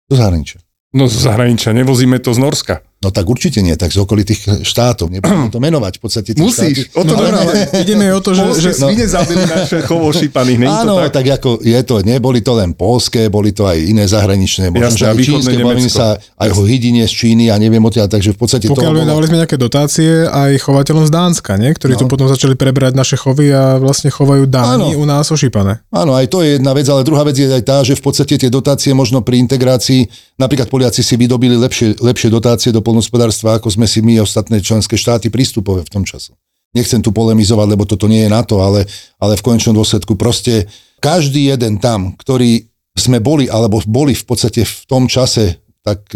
Do 0.08 0.17
zahraničia. 0.17 0.64
No 0.94 1.11
z 1.11 1.26
zahraničia, 1.26 1.75
nevozíme 1.75 2.23
to 2.23 2.31
z 2.32 2.38
Norska. 2.38 2.75
No 3.05 3.12
tak 3.12 3.29
určite 3.29 3.61
nie, 3.61 3.77
tak 3.77 3.93
z 3.93 4.01
okolitých 4.01 4.65
štátov. 4.65 5.12
Nebudem 5.12 5.53
to 5.55 5.61
menovať 5.61 6.01
v 6.01 6.01
podstate. 6.01 6.31
Musíš, 6.41 6.89
štáty. 6.89 6.97
o 6.97 7.03
to 7.05 7.12
no, 7.12 7.25
ale 7.29 7.53
ideme 7.85 8.09
o 8.17 8.21
to, 8.25 8.33
že, 8.33 8.45
že 8.65 8.71
no. 8.81 8.89
svine 8.89 9.05
zabili 9.05 9.45
naše 9.45 9.85
chovo 9.85 10.09
šípaných, 10.09 10.59
Áno, 10.65 10.97
to 10.97 11.12
tak? 11.12 11.12
tak 11.21 11.27
ako 11.37 11.51
je 11.61 11.81
to, 11.85 12.01
neboli 12.01 12.41
to 12.41 12.56
len 12.56 12.73
polské, 12.73 13.29
boli 13.29 13.53
to 13.53 13.69
aj 13.69 13.77
iné 13.77 14.09
zahraničné, 14.09 14.73
možno, 14.73 14.89
Jasne, 14.89 15.12
aj 15.12 15.17
čínske, 15.21 15.56
bavíme 15.61 15.93
sa 15.93 16.17
aj 16.17 16.49
o 16.56 16.65
hydine 16.65 17.05
z 17.05 17.12
Číny 17.12 17.53
a 17.53 17.61
neviem 17.61 17.85
odtiaľ, 17.85 18.09
takže 18.09 18.33
v 18.33 18.39
podstate 18.41 18.67
Pokiaľ 18.73 18.91
to... 18.91 19.05
Pokiaľ 19.05 19.29
sme 19.29 19.39
nejaké 19.45 19.56
dotácie 19.61 20.25
aj 20.25 20.56
chovateľom 20.65 21.05
z 21.05 21.12
Dánska, 21.12 21.53
nie? 21.61 21.77
ktorí 21.77 21.99
no. 21.99 22.01
tu 22.01 22.05
potom 22.09 22.27
začali 22.31 22.56
prebrať 22.56 22.97
naše 22.97 23.21
chovy 23.21 23.53
a 23.53 23.77
vlastne 23.77 24.09
chovajú 24.09 24.49
Dáni 24.49 24.97
u 24.97 25.05
nás 25.05 25.29
ošípané. 25.29 25.85
Áno, 25.93 26.17
aj 26.17 26.31
to 26.31 26.41
je 26.41 26.56
jedna 26.56 26.73
vec, 26.73 26.87
ale 26.89 27.03
druhá 27.05 27.27
vec 27.27 27.37
je 27.37 27.51
aj 27.51 27.65
tá, 27.67 27.83
že 27.83 27.99
v 27.99 28.03
podstate 28.05 28.39
tie 28.39 28.49
dotácie 28.49 28.95
možno 28.95 29.21
pri 29.21 29.43
integrácii, 29.43 30.06
napríklad 30.39 30.71
Poliaci 30.71 31.03
si 31.03 31.15
vydobili 31.19 31.59
lepšie, 31.59 31.99
lepšie 31.99 32.29
dotácie 32.31 32.71
do 32.71 32.81
polnospodárstva 32.94 33.58
ako 33.58 33.75
sme 33.75 33.91
si 33.91 33.99
my 33.99 34.23
ostatné 34.23 34.62
členské 34.62 34.94
štáty 34.94 35.26
prístupové 35.26 35.82
v 35.82 35.91
tom 35.91 36.06
času. 36.06 36.38
Nechcem 36.70 37.02
tu 37.02 37.11
polemizovať, 37.11 37.67
lebo 37.75 37.82
toto 37.82 38.06
nie 38.06 38.23
je 38.23 38.31
na 38.31 38.46
to, 38.46 38.62
ale, 38.62 38.87
ale 39.19 39.35
v 39.35 39.43
konečnom 39.43 39.75
dôsledku 39.75 40.14
proste 40.14 40.70
každý 41.02 41.50
jeden 41.50 41.82
tam, 41.82 42.14
ktorý 42.14 42.70
sme 42.94 43.19
boli, 43.19 43.50
alebo 43.50 43.82
boli 43.82 44.14
v 44.14 44.23
podstate 44.23 44.62
v 44.62 44.76
tom 44.87 45.11
čase, 45.11 45.58
tak 45.82 46.06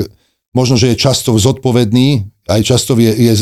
možno, 0.54 0.78
že 0.78 0.94
je 0.94 1.02
často 1.02 1.34
zodpovedný, 1.34 2.22
aj 2.46 2.62
často 2.62 2.94
je, 2.94 3.10
je 3.10 3.32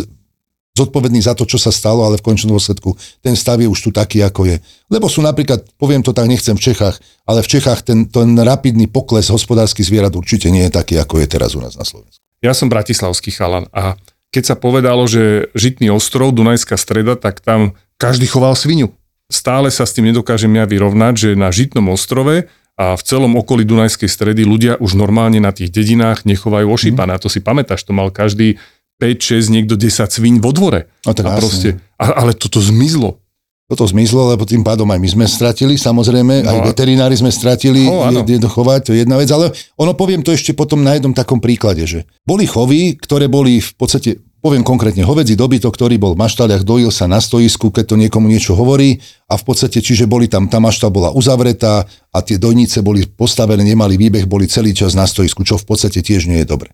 zodpovedný 0.72 1.20
za 1.20 1.36
to, 1.36 1.44
čo 1.44 1.60
sa 1.60 1.68
stalo, 1.68 2.08
ale 2.08 2.16
v 2.16 2.24
končnom 2.24 2.56
dôsledku 2.56 2.96
ten 3.20 3.36
stav 3.36 3.60
je 3.60 3.68
už 3.68 3.80
tu 3.80 3.90
taký, 3.92 4.24
ako 4.24 4.48
je. 4.48 4.56
Lebo 4.88 5.12
sú 5.12 5.20
napríklad, 5.20 5.64
poviem 5.76 6.00
to 6.00 6.16
tak, 6.16 6.28
nechcem 6.28 6.56
v 6.56 6.72
Čechách, 6.72 6.96
ale 7.28 7.44
v 7.44 7.48
Čechách 7.52 7.84
ten, 7.84 8.08
ten 8.08 8.32
rapidný 8.40 8.88
pokles 8.88 9.28
hospodárskych 9.28 9.88
zvierat 9.88 10.16
určite 10.16 10.48
nie 10.48 10.64
je 10.68 10.72
taký, 10.72 10.96
ako 10.96 11.20
je 11.20 11.28
teraz 11.28 11.52
u 11.52 11.60
nás 11.60 11.76
na 11.76 11.84
Slovensku. 11.84 12.25
Ja 12.44 12.52
som 12.52 12.68
bratislavský 12.68 13.32
chalan 13.32 13.68
a 13.72 13.96
keď 14.34 14.52
sa 14.52 14.56
povedalo, 14.58 15.08
že 15.08 15.48
Žitný 15.56 15.88
ostrov, 15.88 16.34
Dunajská 16.36 16.76
streda, 16.76 17.16
tak 17.16 17.40
tam 17.40 17.72
každý 17.96 18.28
choval 18.28 18.52
svinu. 18.52 18.92
Stále 19.32 19.72
sa 19.72 19.88
s 19.88 19.96
tým 19.96 20.12
nedokážem 20.12 20.52
ja 20.52 20.68
vyrovnať, 20.68 21.14
že 21.16 21.30
na 21.32 21.48
Žitnom 21.48 21.88
ostrove 21.88 22.46
a 22.76 22.86
v 22.94 23.02
celom 23.02 23.32
okolí 23.40 23.64
Dunajskej 23.64 24.06
stredy 24.06 24.44
ľudia 24.44 24.76
už 24.76 24.94
normálne 24.94 25.40
na 25.40 25.50
tých 25.50 25.72
dedinách 25.72 26.28
nechovajú 26.28 26.68
ošípané. 26.68 27.10
Mm. 27.10 27.18
A 27.18 27.22
to 27.22 27.32
si 27.32 27.40
pamätáš, 27.40 27.88
to 27.88 27.96
mal 27.96 28.12
každý 28.12 28.60
5, 29.00 29.48
6, 29.48 29.56
niekto 29.56 29.74
10 29.80 30.04
svíň 30.04 30.34
vo 30.44 30.52
dvore. 30.52 30.92
No, 31.08 31.16
tak 31.16 31.26
a 31.26 31.40
proste, 31.40 31.80
a, 31.96 32.20
ale 32.20 32.36
toto 32.36 32.60
zmizlo 32.60 33.24
toto 33.66 33.82
zmizlo, 33.82 34.30
lebo 34.30 34.46
tým 34.46 34.62
pádom 34.62 34.86
aj 34.94 35.00
my 35.02 35.08
sme 35.10 35.26
stratili, 35.26 35.74
samozrejme, 35.74 36.46
no 36.46 36.50
aj 36.54 36.58
veterinári 36.70 37.18
sme 37.18 37.34
stratili, 37.34 37.90
oh, 37.90 38.06
je, 38.14 38.22
je 38.22 38.38
chovať, 38.38 38.80
to 38.86 38.90
je 38.94 39.02
jedna 39.02 39.18
vec, 39.18 39.26
ale 39.34 39.50
ono 39.74 39.90
poviem 39.98 40.22
to 40.22 40.30
ešte 40.30 40.54
potom 40.54 40.86
na 40.86 40.94
jednom 40.94 41.10
takom 41.10 41.42
príklade, 41.42 41.82
že 41.82 42.06
boli 42.22 42.46
chovy, 42.46 42.94
ktoré 42.94 43.26
boli 43.26 43.58
v 43.58 43.72
podstate, 43.74 44.22
poviem 44.38 44.62
konkrétne, 44.62 45.02
hovedzí 45.02 45.34
dobytok, 45.34 45.74
ktorý 45.74 45.98
bol 45.98 46.14
v 46.14 46.22
maštaliach, 46.22 46.62
dojil 46.62 46.94
sa 46.94 47.10
na 47.10 47.18
stoisku, 47.18 47.74
keď 47.74 47.84
to 47.90 47.96
niekomu 47.98 48.30
niečo 48.30 48.54
hovorí 48.54 49.02
a 49.26 49.34
v 49.34 49.42
podstate, 49.42 49.82
čiže 49.82 50.06
boli 50.06 50.30
tam, 50.30 50.46
tá 50.46 50.62
maštal 50.62 50.94
bola 50.94 51.10
uzavretá 51.10 51.90
a 52.14 52.18
tie 52.22 52.38
dojnice 52.38 52.86
boli 52.86 53.02
postavené, 53.02 53.66
nemali 53.66 53.98
výbeh, 53.98 54.30
boli 54.30 54.46
celý 54.46 54.78
čas 54.78 54.94
na 54.94 55.10
stoisku, 55.10 55.42
čo 55.42 55.58
v 55.58 55.66
podstate 55.66 56.06
tiež 56.06 56.30
nie 56.30 56.46
je 56.46 56.46
dobre. 56.46 56.70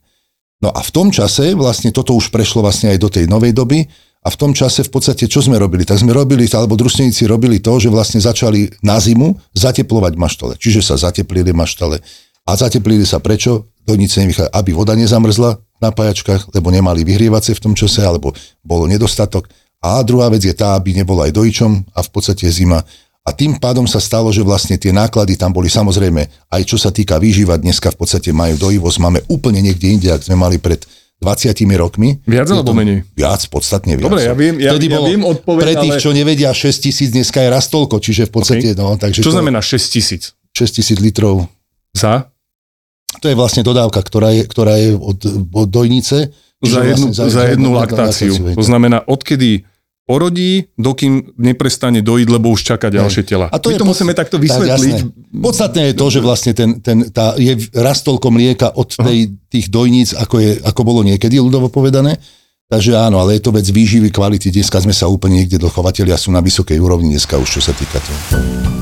No 0.60 0.68
a 0.68 0.84
v 0.84 0.92
tom 0.92 1.08
čase, 1.08 1.56
vlastne 1.56 1.88
toto 1.88 2.12
už 2.12 2.28
prešlo 2.28 2.60
vlastne 2.60 2.92
aj 2.92 2.98
do 3.00 3.08
tej 3.08 3.24
novej 3.26 3.56
doby, 3.56 3.88
a 4.22 4.30
v 4.30 4.38
tom 4.38 4.54
čase 4.54 4.86
v 4.86 4.90
podstate, 4.94 5.26
čo 5.26 5.42
sme 5.42 5.58
robili? 5.58 5.82
Tak 5.82 5.98
sme 5.98 6.14
robili, 6.14 6.46
alebo 6.54 6.78
družstevníci 6.78 7.26
robili 7.26 7.58
to, 7.58 7.74
že 7.82 7.90
vlastne 7.90 8.22
začali 8.22 8.70
na 8.78 8.94
zimu 9.02 9.34
zateplovať 9.50 10.14
maštale. 10.14 10.54
Čiže 10.54 10.78
sa 10.78 10.94
zateplili 10.94 11.50
maštale. 11.50 11.98
A 12.46 12.54
zateplili 12.54 13.02
sa 13.02 13.18
prečo? 13.18 13.66
Dojnice 13.82 14.22
nevychádza, 14.22 14.54
aby 14.54 14.70
voda 14.70 14.94
nezamrzla 14.94 15.58
na 15.82 15.90
pajačkách, 15.90 16.54
lebo 16.54 16.70
nemali 16.70 17.02
vyhrievacie 17.02 17.58
v 17.58 17.62
tom 17.66 17.74
čase, 17.74 18.06
alebo 18.06 18.30
bolo 18.62 18.86
nedostatok. 18.86 19.50
A 19.82 19.98
druhá 20.06 20.30
vec 20.30 20.46
je 20.46 20.54
tá, 20.54 20.78
aby 20.78 20.94
nebolo 20.94 21.26
aj 21.26 21.34
dojčom 21.34 21.90
a 21.90 22.00
v 22.06 22.10
podstate 22.14 22.46
zima. 22.46 22.86
A 23.26 23.30
tým 23.34 23.58
pádom 23.58 23.90
sa 23.90 23.98
stalo, 23.98 24.30
že 24.30 24.46
vlastne 24.46 24.78
tie 24.78 24.94
náklady 24.94 25.34
tam 25.34 25.50
boli 25.50 25.66
samozrejme, 25.66 26.50
aj 26.50 26.62
čo 26.62 26.78
sa 26.78 26.94
týka 26.94 27.18
výživa, 27.18 27.58
dneska 27.58 27.90
v 27.90 27.98
podstate 27.98 28.30
majú 28.30 28.54
dojivosť, 28.54 28.98
máme 29.02 29.20
úplne 29.26 29.58
niekde 29.62 29.90
inde, 29.90 30.08
ak 30.14 30.26
sme 30.26 30.38
mali 30.38 30.62
pred 30.62 30.86
20 31.22 31.54
rokmi. 31.78 32.18
Viac 32.26 32.50
alebo 32.50 32.74
menej? 32.74 33.06
Viac, 33.14 33.46
podstatne 33.46 33.94
viac. 33.94 34.10
Dobre, 34.10 34.26
ja 34.26 34.34
viem, 34.34 34.58
ja, 34.58 34.74
ja 34.74 34.78
bolo, 34.98 35.06
viem 35.06 35.22
odpoveď, 35.22 35.62
Pre 35.62 35.74
tých, 35.78 35.94
ale... 35.94 36.02
čo 36.02 36.10
nevedia, 36.10 36.50
6 36.50 36.82
tisíc 36.82 37.08
dneska 37.14 37.38
je 37.38 37.48
raz 37.48 37.70
toľko, 37.70 38.02
čiže 38.02 38.26
v 38.26 38.32
podstate... 38.34 38.66
Okay. 38.74 38.78
No, 38.78 38.98
takže 38.98 39.22
čo 39.22 39.30
to, 39.30 39.38
znamená 39.38 39.62
6 39.62 39.78
tisíc? 39.94 40.34
6 40.58 40.82
tisíc 40.82 40.98
litrov. 40.98 41.46
Za? 41.94 42.26
To 43.22 43.30
je 43.30 43.38
vlastne 43.38 43.62
dodávka, 43.62 44.02
ktorá 44.02 44.34
je, 44.34 44.42
ktorá 44.42 44.74
je 44.82 44.98
od, 44.98 45.18
od 45.54 45.68
dojnice. 45.70 46.34
Za 46.62 46.82
jednu, 46.82 47.10
vlastne 47.10 47.12
za, 47.14 47.24
za 47.30 47.42
jednu 47.46 47.70
laktáciu. 47.74 48.34
laktáciu. 48.34 48.58
To 48.58 48.64
znamená, 48.66 48.98
odkedy 49.06 49.66
porodí, 50.02 50.66
dokým 50.74 51.38
neprestane 51.38 52.02
dojiť, 52.02 52.28
lebo 52.28 52.50
už 52.50 52.74
čaká 52.74 52.90
ďalšie 52.90 53.22
tela. 53.22 53.46
A 53.48 53.56
to 53.62 53.70
My 53.70 53.78
to 53.78 53.86
musíme 53.86 54.12
takto 54.12 54.36
vysvetliť. 54.36 54.96
Tak, 54.98 55.40
Podstatné 55.40 55.82
je 55.90 55.94
to, 55.94 56.06
že 56.10 56.20
vlastne 56.20 56.52
ten, 56.52 56.82
ten, 56.82 57.08
tá, 57.14 57.38
je 57.38 57.54
raz 57.72 58.02
toľko 58.02 58.28
mlieka 58.34 58.74
od 58.74 58.92
tej, 58.92 59.30
tých 59.46 59.70
dojníc, 59.70 60.12
ako, 60.12 60.36
je, 60.42 60.50
ako 60.60 60.80
bolo 60.82 61.00
niekedy 61.06 61.38
ľudovo 61.38 61.70
povedané. 61.70 62.18
Takže 62.66 62.96
áno, 62.96 63.20
ale 63.20 63.36
je 63.36 63.44
to 63.44 63.52
vec 63.52 63.68
výživy, 63.68 64.08
kvality. 64.08 64.48
Dneska 64.48 64.80
sme 64.80 64.96
sa 64.96 65.04
úplne 65.04 65.44
niekde 65.44 65.60
do 65.60 65.68
chovateľia 65.68 66.16
sú 66.16 66.32
na 66.32 66.40
vysokej 66.40 66.80
úrovni 66.80 67.12
dneska 67.12 67.36
už, 67.36 67.60
čo 67.60 67.60
sa 67.60 67.76
týka 67.76 68.00
toho. 68.00 68.81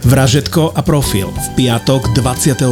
Vražetko 0.00 0.72
a 0.72 0.80
profil 0.80 1.28
v 1.28 1.48
piatok 1.60 2.16
23. 2.16 2.64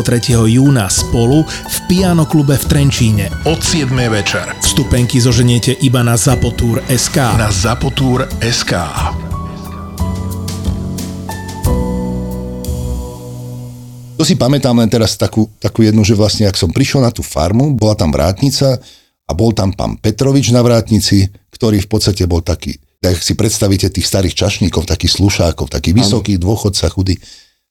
júna 0.48 0.88
spolu 0.88 1.44
v 1.44 1.76
Piano 1.84 2.24
klube 2.24 2.56
v 2.56 2.64
Trenčíne 2.64 3.28
od 3.44 3.60
7. 3.60 3.92
večer. 4.08 4.48
Vstupenky 4.64 5.20
zoženiete 5.20 5.76
iba 5.84 6.00
na 6.00 6.16
Zapotúr 6.16 6.80
SK. 6.88 7.36
Na 7.36 7.52
Zapotúr 7.52 8.24
SK. 8.40 8.72
To 14.16 14.24
si 14.24 14.32
pamätám 14.32 14.80
len 14.80 14.88
teraz 14.88 15.20
takú, 15.20 15.52
takú 15.60 15.84
jednu, 15.84 16.08
že 16.08 16.16
vlastne, 16.16 16.48
ak 16.48 16.56
som 16.56 16.72
prišiel 16.72 17.04
na 17.04 17.12
tú 17.12 17.20
farmu, 17.20 17.76
bola 17.76 17.92
tam 17.92 18.08
vrátnica 18.08 18.80
a 19.28 19.32
bol 19.36 19.52
tam 19.52 19.76
pán 19.76 20.00
Petrovič 20.00 20.48
na 20.48 20.64
vrátnici, 20.64 21.28
ktorý 21.52 21.84
v 21.84 21.88
podstate 21.92 22.24
bol 22.24 22.40
taký, 22.40 22.80
tak 22.98 23.22
si 23.22 23.38
predstavíte 23.38 23.88
tých 23.90 24.06
starých 24.06 24.34
čašníkov, 24.34 24.86
takých 24.86 25.22
slušákov, 25.22 25.70
taký 25.70 25.94
vysoký 25.94 26.34
dôchodca, 26.34 26.90
chudý. 26.90 27.18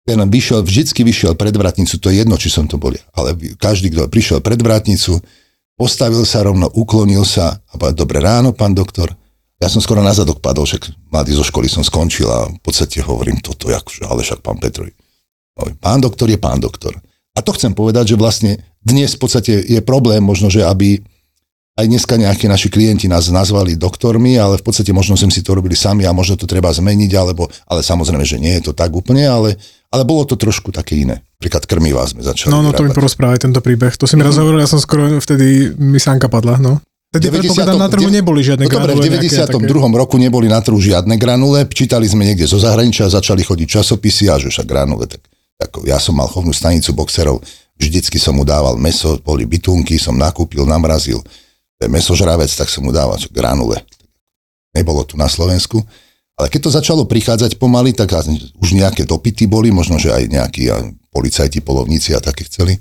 Ten 0.03 0.19
vyšiel, 0.19 0.67
vždycky 0.67 1.07
vyšiel 1.07 1.39
pred 1.39 1.55
vrátnicu, 1.55 1.95
to 2.03 2.11
je 2.11 2.27
jedno, 2.27 2.35
či 2.35 2.51
som 2.51 2.67
to 2.67 2.75
bol, 2.75 2.91
ale 3.15 3.39
každý, 3.55 3.95
kto 3.95 4.11
prišiel 4.11 4.43
pred 4.43 4.59
vrátnicu, 4.59 5.23
postavil 5.79 6.27
sa 6.27 6.43
rovno, 6.43 6.67
uklonil 6.75 7.23
sa 7.23 7.63
a 7.71 7.73
povedal, 7.79 8.03
dobré 8.03 8.19
ráno, 8.19 8.51
pán 8.51 8.75
doktor. 8.75 9.15
Ja 9.63 9.71
som 9.71 9.79
skoro 9.79 10.03
na 10.03 10.11
zadok 10.11 10.43
padol, 10.43 10.67
však 10.67 10.91
mladý 11.15 11.39
zo 11.39 11.47
školy 11.47 11.71
som 11.71 11.87
skončil 11.87 12.27
a 12.27 12.51
v 12.51 12.59
podstate 12.59 12.99
hovorím 12.99 13.39
toto, 13.39 13.71
akože, 13.71 14.11
ale 14.11 14.27
však 14.27 14.43
pán 14.43 14.59
Petrovič. 14.59 14.99
Pán 15.79 16.03
doktor 16.03 16.27
je 16.27 16.39
pán 16.41 16.59
doktor. 16.59 16.99
A 17.39 17.47
to 17.47 17.55
chcem 17.55 17.71
povedať, 17.71 18.11
že 18.11 18.17
vlastne 18.19 18.59
dnes 18.83 19.15
v 19.15 19.21
podstate 19.23 19.63
je 19.63 19.79
problém 19.79 20.19
možno, 20.19 20.51
že 20.51 20.67
aby 20.67 20.99
aj 21.73 21.87
dneska 21.89 22.21
nejakí 22.21 22.45
naši 22.53 22.69
klienti 22.69 23.09
nás 23.09 23.33
nazvali 23.33 23.81
doktormi, 23.81 24.37
ale 24.37 24.61
v 24.61 24.65
podstate 24.65 24.93
možno 24.93 25.17
sme 25.17 25.33
si 25.33 25.41
to 25.41 25.57
robili 25.57 25.73
sami 25.73 26.05
a 26.05 26.13
možno 26.13 26.37
to 26.37 26.45
treba 26.45 26.69
zmeniť, 26.69 27.11
alebo, 27.17 27.49
ale 27.65 27.81
samozrejme, 27.81 28.25
že 28.29 28.37
nie 28.37 28.61
je 28.61 28.69
to 28.69 28.73
tak 28.77 28.93
úplne, 28.93 29.25
ale, 29.25 29.57
ale 29.89 30.03
bolo 30.05 30.29
to 30.29 30.37
trošku 30.37 30.69
také 30.69 31.01
iné. 31.01 31.25
Príklad 31.41 31.65
krmivá 31.65 32.05
sme 32.05 32.21
začali. 32.21 32.53
No, 32.53 32.61
no 32.61 32.77
to 32.77 32.85
mi 32.85 32.93
porozprávaj 32.93 33.49
tento 33.49 33.65
príbeh. 33.65 33.97
To 33.97 34.05
si 34.05 34.21
mi 34.21 34.23
raz 34.23 34.37
hovoril, 34.37 34.61
ja 34.61 34.69
som 34.69 34.85
skoro 34.85 35.17
vtedy 35.17 35.73
mi 35.81 35.97
sánka 35.97 36.29
padla, 36.29 36.61
no. 36.61 36.85
Vtedy 37.13 37.45
90, 37.45 37.77
na 37.77 37.93
trhu 37.93 38.09
neboli 38.09 38.41
žiadne 38.41 38.69
no, 38.69 38.73
granule. 38.73 39.05
Dobre, 39.05 39.21
v 39.21 39.29
92. 39.29 39.69
Také... 39.69 40.17
neboli 40.17 40.49
na 40.49 40.61
trhu 40.65 40.81
žiadne 40.81 41.17
granule, 41.21 41.65
čítali 41.69 42.09
sme 42.09 42.25
niekde 42.25 42.49
zo 42.49 42.57
zahraničia, 42.57 43.09
začali 43.09 43.45
chodiť 43.45 43.81
časopisy 43.81 44.33
a 44.33 44.41
že 44.41 44.49
však 44.49 44.65
granule, 44.65 45.05
tak 45.05 45.21
ako 45.61 45.85
ja 45.85 46.01
som 46.01 46.17
mal 46.17 46.25
chovnú 46.25 46.57
stanicu 46.57 46.97
boxerov, 46.97 47.45
vždycky 47.77 48.17
som 48.17 48.41
mu 48.41 48.49
dával 48.49 48.81
meso, 48.81 49.21
boli 49.21 49.45
bytunky, 49.45 50.01
som 50.01 50.17
nakúpil, 50.17 50.65
namrazil 50.65 51.21
mesožravec, 51.89 52.51
tak 52.51 52.69
som 52.69 52.85
mu 52.85 52.91
dával 52.91 53.19
granule. 53.31 53.81
Nebolo 54.75 55.05
tu 55.07 55.17
na 55.21 55.29
Slovensku. 55.29 55.81
Ale 56.33 56.49
keď 56.49 56.61
to 56.65 56.71
začalo 56.73 57.03
prichádzať 57.05 57.61
pomaly, 57.61 57.93
tak 57.93 58.17
už 58.57 58.69
nejaké 58.73 59.05
dopity 59.05 59.45
boli, 59.45 59.69
možno, 59.69 60.01
že 60.01 60.11
aj 60.11 60.33
nejakí 60.33 60.73
policajti, 61.13 61.61
polovníci 61.61 62.17
a 62.17 62.25
také 62.25 62.49
chceli. 62.49 62.81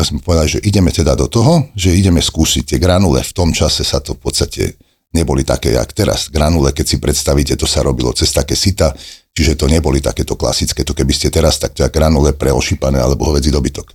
Ja 0.00 0.08
som 0.08 0.16
povedal, 0.16 0.48
že 0.48 0.64
ideme 0.64 0.88
teda 0.88 1.12
do 1.12 1.28
toho, 1.28 1.68
že 1.76 1.92
ideme 1.92 2.24
skúsiť 2.24 2.64
tie 2.64 2.78
granule. 2.80 3.20
V 3.20 3.36
tom 3.36 3.52
čase 3.52 3.84
sa 3.84 4.00
to 4.00 4.16
v 4.16 4.20
podstate 4.24 4.80
neboli 5.12 5.44
také, 5.44 5.76
jak 5.76 5.92
teraz. 5.92 6.32
Granule, 6.32 6.72
keď 6.72 6.86
si 6.88 6.96
predstavíte, 6.96 7.52
to 7.52 7.68
sa 7.68 7.84
robilo 7.84 8.16
cez 8.16 8.32
také 8.32 8.56
sita, 8.56 8.96
čiže 9.36 9.60
to 9.60 9.68
neboli 9.68 10.00
takéto 10.00 10.40
klasické. 10.40 10.80
To 10.88 10.96
keby 10.96 11.12
ste 11.12 11.28
teraz, 11.28 11.60
tak 11.60 11.76
to 11.76 11.84
granule 11.92 12.32
pre 12.32 12.48
ošípané 12.48 12.96
alebo 12.96 13.28
hovedzí 13.28 13.52
dobytok. 13.52 13.92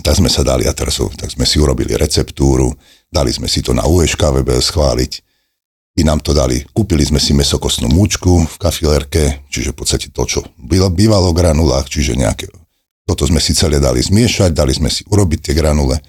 Tak 0.00 0.16
sme 0.16 0.32
sa 0.32 0.40
dali 0.40 0.64
a 0.64 0.72
teraz 0.72 0.96
tak 1.20 1.28
sme 1.28 1.44
si 1.44 1.60
urobili 1.60 1.92
receptúru, 1.92 2.72
dali 3.12 3.28
sme 3.28 3.44
si 3.44 3.60
to 3.60 3.76
na 3.76 3.84
UŠKVB 3.84 4.48
schváliť, 4.56 5.12
i 5.92 6.02
nám 6.08 6.24
to 6.24 6.32
dali, 6.32 6.64
kúpili 6.72 7.04
sme 7.04 7.20
si 7.20 7.36
mesokostnú 7.36 7.92
múčku 7.92 8.48
v 8.48 8.56
kafilerke, 8.56 9.44
čiže 9.52 9.76
v 9.76 9.76
podstate 9.76 10.08
to, 10.08 10.24
čo 10.24 10.40
bývalo 10.56 11.36
v 11.36 11.38
granulách, 11.44 11.92
čiže 11.92 12.16
nejaké, 12.16 12.48
toto 13.04 13.28
sme 13.28 13.36
si 13.44 13.52
celé 13.52 13.76
dali 13.76 14.00
zmiešať, 14.00 14.56
dali 14.56 14.72
sme 14.72 14.88
si 14.88 15.04
urobiť 15.04 15.52
tie 15.52 15.52
granule, 15.52 16.00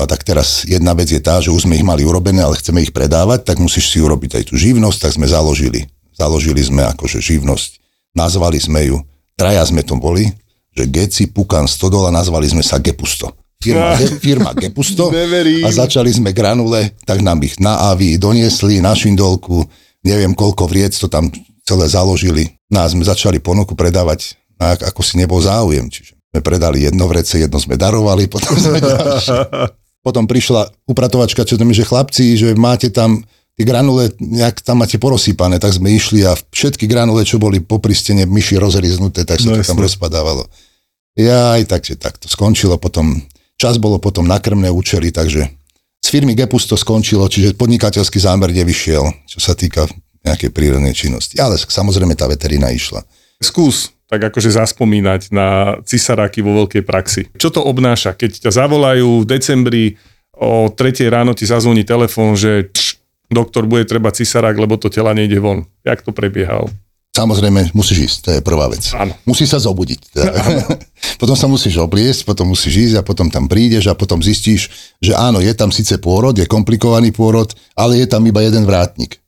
a 0.00 0.08
tak 0.08 0.24
teraz 0.24 0.64
jedna 0.64 0.96
vec 0.96 1.12
je 1.12 1.20
tá, 1.20 1.38
že 1.38 1.52
už 1.52 1.68
sme 1.68 1.76
ich 1.76 1.84
mali 1.84 2.02
urobené, 2.02 2.40
ale 2.40 2.56
chceme 2.56 2.80
ich 2.80 2.90
predávať, 2.90 3.44
tak 3.44 3.60
musíš 3.60 3.92
si 3.92 4.00
urobiť 4.00 4.40
aj 4.40 4.44
tú 4.48 4.54
živnosť, 4.56 4.98
tak 4.98 5.12
sme 5.14 5.28
založili. 5.28 5.86
Založili 6.16 6.58
sme 6.64 6.82
akože 6.90 7.20
živnosť, 7.20 7.70
nazvali 8.16 8.58
sme 8.58 8.88
ju, 8.88 8.98
traja 9.36 9.62
sme 9.62 9.84
to 9.84 9.94
boli, 10.00 10.32
že 10.72 10.88
Geci, 10.88 11.28
Pukan, 11.28 11.68
Stodola, 11.68 12.08
nazvali 12.08 12.48
sme 12.48 12.64
sa 12.64 12.80
Gepusto. 12.80 13.32
Firma, 13.62 13.94
Ge, 13.94 14.06
firma 14.18 14.50
Gepusto 14.58 15.14
a 15.66 15.68
začali 15.70 16.10
sme 16.10 16.34
granule, 16.34 16.98
tak 17.06 17.22
nám 17.22 17.38
ich 17.46 17.62
na 17.62 17.94
Avi 17.94 18.18
doniesli, 18.18 18.82
na 18.82 18.90
Šindolku, 18.90 19.62
neviem 20.02 20.34
koľko 20.34 20.66
vriec 20.66 20.98
to 20.98 21.06
tam 21.06 21.30
celé 21.62 21.86
založili. 21.86 22.58
No 22.72 22.82
a 22.82 22.90
sme 22.90 23.06
začali 23.06 23.38
ponuku 23.38 23.78
predávať, 23.78 24.34
ako 24.58 25.00
si 25.06 25.14
nebol 25.20 25.38
záujem. 25.38 25.86
Čiže 25.86 26.18
sme 26.18 26.40
predali 26.42 26.88
jedno 26.88 27.06
vrece, 27.06 27.38
jedno 27.38 27.62
sme 27.62 27.78
darovali, 27.78 28.26
potom 28.34 28.56
sme 28.58 28.82
ďalšie. 28.82 29.38
Potom 30.02 30.26
prišla 30.26 30.66
upratovačka, 30.90 31.46
čo 31.46 31.54
tam 31.54 31.70
že 31.70 31.86
chlapci, 31.86 32.34
že 32.34 32.58
máte 32.58 32.90
tam 32.90 33.22
tie 33.56 33.64
granule, 33.68 34.12
nejak 34.18 34.64
tam 34.64 34.80
máte 34.80 34.96
porosýpané, 34.96 35.60
tak 35.60 35.76
sme 35.76 35.92
išli 35.92 36.24
a 36.24 36.32
všetky 36.34 36.88
granule, 36.88 37.24
čo 37.26 37.36
boli 37.36 37.60
po 37.60 37.78
pristene 37.78 38.24
myši 38.24 38.56
rozriznuté, 38.56 39.28
tak 39.28 39.40
sa 39.40 39.52
no, 39.52 39.60
to 39.60 39.64
tam 39.66 39.80
rozpadávalo. 39.80 40.48
Ja 41.12 41.60
aj 41.60 41.68
tak, 41.68 41.84
že 41.84 42.00
tak 42.00 42.16
to 42.16 42.26
skončilo 42.26 42.80
potom, 42.80 43.20
čas 43.60 43.76
bolo 43.76 44.00
potom 44.00 44.24
na 44.24 44.40
krmné 44.40 44.72
účely, 44.72 45.12
takže 45.12 45.44
z 46.02 46.08
firmy 46.08 46.32
Gepus 46.32 46.66
to 46.66 46.74
skončilo, 46.74 47.28
čiže 47.28 47.54
podnikateľský 47.54 48.18
zámer 48.18 48.50
nevyšiel, 48.50 49.04
čo 49.28 49.38
sa 49.38 49.52
týka 49.52 49.86
nejakej 50.24 50.50
prírodnej 50.50 50.96
činnosti. 50.96 51.38
Ale 51.38 51.58
samozrejme 51.58 52.14
tá 52.18 52.26
veterina 52.26 52.72
išla. 52.72 53.04
Skús 53.42 53.92
tak 54.12 54.28
akože 54.28 54.52
zaspomínať 54.52 55.32
na 55.32 55.80
cisaráky 55.88 56.44
vo 56.44 56.52
veľkej 56.60 56.84
praxi. 56.84 57.32
Čo 57.32 57.48
to 57.48 57.60
obnáša, 57.64 58.12
keď 58.12 58.44
ťa 58.44 58.50
zavolajú 58.60 59.24
v 59.24 59.28
decembri 59.28 59.84
o 60.36 60.68
3 60.68 61.08
ráno 61.08 61.32
ti 61.32 61.48
zazvoní 61.48 61.80
telefón, 61.80 62.36
že 62.36 62.68
tš, 62.68 62.91
doktor 63.32 63.66
bude 63.66 63.88
treba 63.88 64.12
cisarák, 64.12 64.56
lebo 64.56 64.76
to 64.76 64.92
tela 64.92 65.16
nejde 65.16 65.40
von. 65.40 65.64
Jak 65.82 66.04
to 66.04 66.12
prebiehalo? 66.12 66.68
Samozrejme, 67.12 67.76
musíš 67.76 68.08
ísť, 68.08 68.18
to 68.24 68.30
je 68.32 68.40
prvá 68.40 68.72
vec. 68.72 68.88
Áno. 68.96 69.12
Musíš 69.28 69.52
sa 69.52 69.60
zobudiť. 69.60 70.00
Teda. 70.16 70.32
potom 71.20 71.36
sa 71.36 71.44
musíš 71.44 71.76
obliesť, 71.76 72.24
potom 72.24 72.48
musíš 72.48 72.88
ísť 72.88 72.94
a 73.00 73.02
potom 73.04 73.28
tam 73.28 73.44
prídeš 73.52 73.92
a 73.92 73.98
potom 73.98 74.24
zistíš, 74.24 74.72
že 74.96 75.12
áno, 75.12 75.36
je 75.44 75.52
tam 75.52 75.68
síce 75.68 76.00
pôrod, 76.00 76.32
je 76.32 76.48
komplikovaný 76.48 77.12
pôrod, 77.12 77.52
ale 77.76 78.00
je 78.00 78.08
tam 78.08 78.24
iba 78.24 78.40
jeden 78.40 78.64
vrátnik 78.64 79.20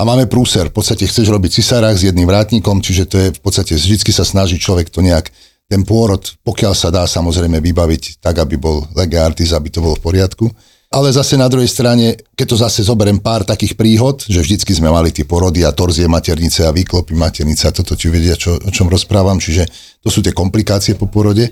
a 0.00 0.04
máme 0.08 0.24
prúser. 0.24 0.72
V 0.72 0.80
podstate 0.80 1.04
chceš 1.04 1.28
robiť 1.28 1.60
cisárák 1.60 1.92
s 1.92 2.08
jedným 2.08 2.24
vrátnikom, 2.24 2.80
čiže 2.80 3.04
to 3.04 3.16
je 3.20 3.28
v 3.36 3.40
podstate, 3.44 3.76
vždy 3.76 4.00
sa 4.08 4.24
snaží 4.24 4.56
človek 4.56 4.88
to 4.88 5.04
nejak, 5.04 5.28
ten 5.70 5.86
pôrod, 5.86 6.34
pokiaľ 6.42 6.74
sa 6.74 6.90
dá 6.90 7.06
samozrejme 7.06 7.62
vybaviť 7.62 8.18
tak, 8.18 8.42
aby 8.42 8.58
bol 8.58 8.82
lege 8.98 9.20
artis, 9.22 9.54
aby 9.54 9.70
to 9.70 9.78
bolo 9.78 9.94
v 9.94 10.02
poriadku. 10.02 10.50
Ale 10.90 11.14
zase 11.14 11.38
na 11.38 11.46
druhej 11.46 11.70
strane, 11.70 12.18
keď 12.34 12.46
to 12.50 12.56
zase 12.66 12.82
zoberiem 12.82 13.22
pár 13.22 13.46
takých 13.46 13.78
príhod, 13.78 14.26
že 14.26 14.42
vždycky 14.42 14.74
sme 14.74 14.90
mali 14.90 15.14
tie 15.14 15.22
porody 15.22 15.62
a 15.62 15.70
torzie 15.70 16.10
maternice 16.10 16.66
a 16.66 16.74
výklopy 16.74 17.14
maternice 17.14 17.70
a 17.70 17.74
toto 17.74 17.94
ti 17.94 18.10
vedia, 18.10 18.34
čo, 18.34 18.58
o 18.58 18.70
čom 18.74 18.90
rozprávam, 18.90 19.38
čiže 19.38 19.70
to 20.02 20.10
sú 20.10 20.18
tie 20.18 20.34
komplikácie 20.34 20.98
po 20.98 21.06
porode, 21.06 21.46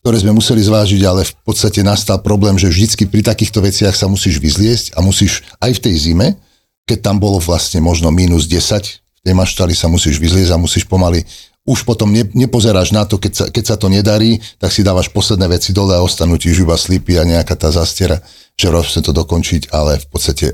ktoré 0.00 0.16
sme 0.24 0.32
museli 0.32 0.64
zvážiť, 0.64 1.04
ale 1.04 1.28
v 1.28 1.34
podstate 1.44 1.84
nastal 1.84 2.24
problém, 2.24 2.56
že 2.56 2.72
vždycky 2.72 3.04
pri 3.04 3.20
takýchto 3.20 3.60
veciach 3.60 3.92
sa 3.92 4.08
musíš 4.08 4.40
vyzliesť 4.40 4.96
a 4.96 5.04
musíš 5.04 5.44
aj 5.60 5.76
v 5.76 5.82
tej 5.84 5.94
zime, 6.08 6.40
keď 6.88 7.12
tam 7.12 7.20
bolo 7.20 7.36
vlastne 7.44 7.84
možno 7.84 8.08
minus 8.08 8.48
10, 8.48 8.56
v 9.04 9.20
tej 9.20 9.34
maštali 9.36 9.76
sa 9.76 9.92
musíš 9.92 10.16
vyzliezť 10.16 10.56
a 10.56 10.56
musíš 10.56 10.88
pomaly 10.88 11.28
už 11.68 11.84
potom 11.84 12.08
ne, 12.08 12.24
nepozeráš 12.32 12.96
na 12.96 13.04
to, 13.04 13.20
keď 13.20 13.32
sa, 13.36 13.44
keď 13.52 13.64
sa 13.68 13.76
to 13.76 13.92
nedarí, 13.92 14.40
tak 14.56 14.72
si 14.72 14.80
dávaš 14.80 15.12
posledné 15.12 15.52
veci 15.52 15.76
dole 15.76 15.92
a 15.92 16.00
ostanú 16.00 16.40
ti 16.40 16.48
už 16.48 16.64
iba 16.64 16.80
slípy 16.80 17.20
a 17.20 17.28
nejaká 17.28 17.52
tá 17.60 17.68
zastiera, 17.68 18.24
že 18.56 18.72
rozhodne 18.72 19.04
to 19.04 19.12
dokončiť, 19.12 19.68
ale 19.76 20.00
v 20.00 20.06
podstate 20.08 20.46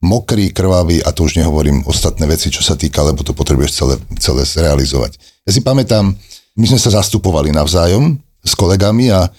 mokrý, 0.00 0.50
krvavý 0.50 1.04
a 1.04 1.12
to 1.12 1.28
už 1.28 1.36
nehovorím 1.36 1.84
ostatné 1.84 2.24
veci, 2.24 2.48
čo 2.48 2.64
sa 2.64 2.74
týka, 2.74 3.04
lebo 3.04 3.20
to 3.20 3.36
potrebuješ 3.36 3.70
celé, 3.76 3.94
celé 4.18 4.42
zrealizovať. 4.48 5.20
Ja 5.44 5.50
si 5.52 5.60
pamätám, 5.60 6.16
my 6.56 6.66
sme 6.66 6.80
sa 6.80 6.90
zastupovali 6.96 7.52
navzájom 7.52 8.16
s 8.42 8.52
kolegami 8.56 9.12
a 9.12 9.28
e, 9.28 9.30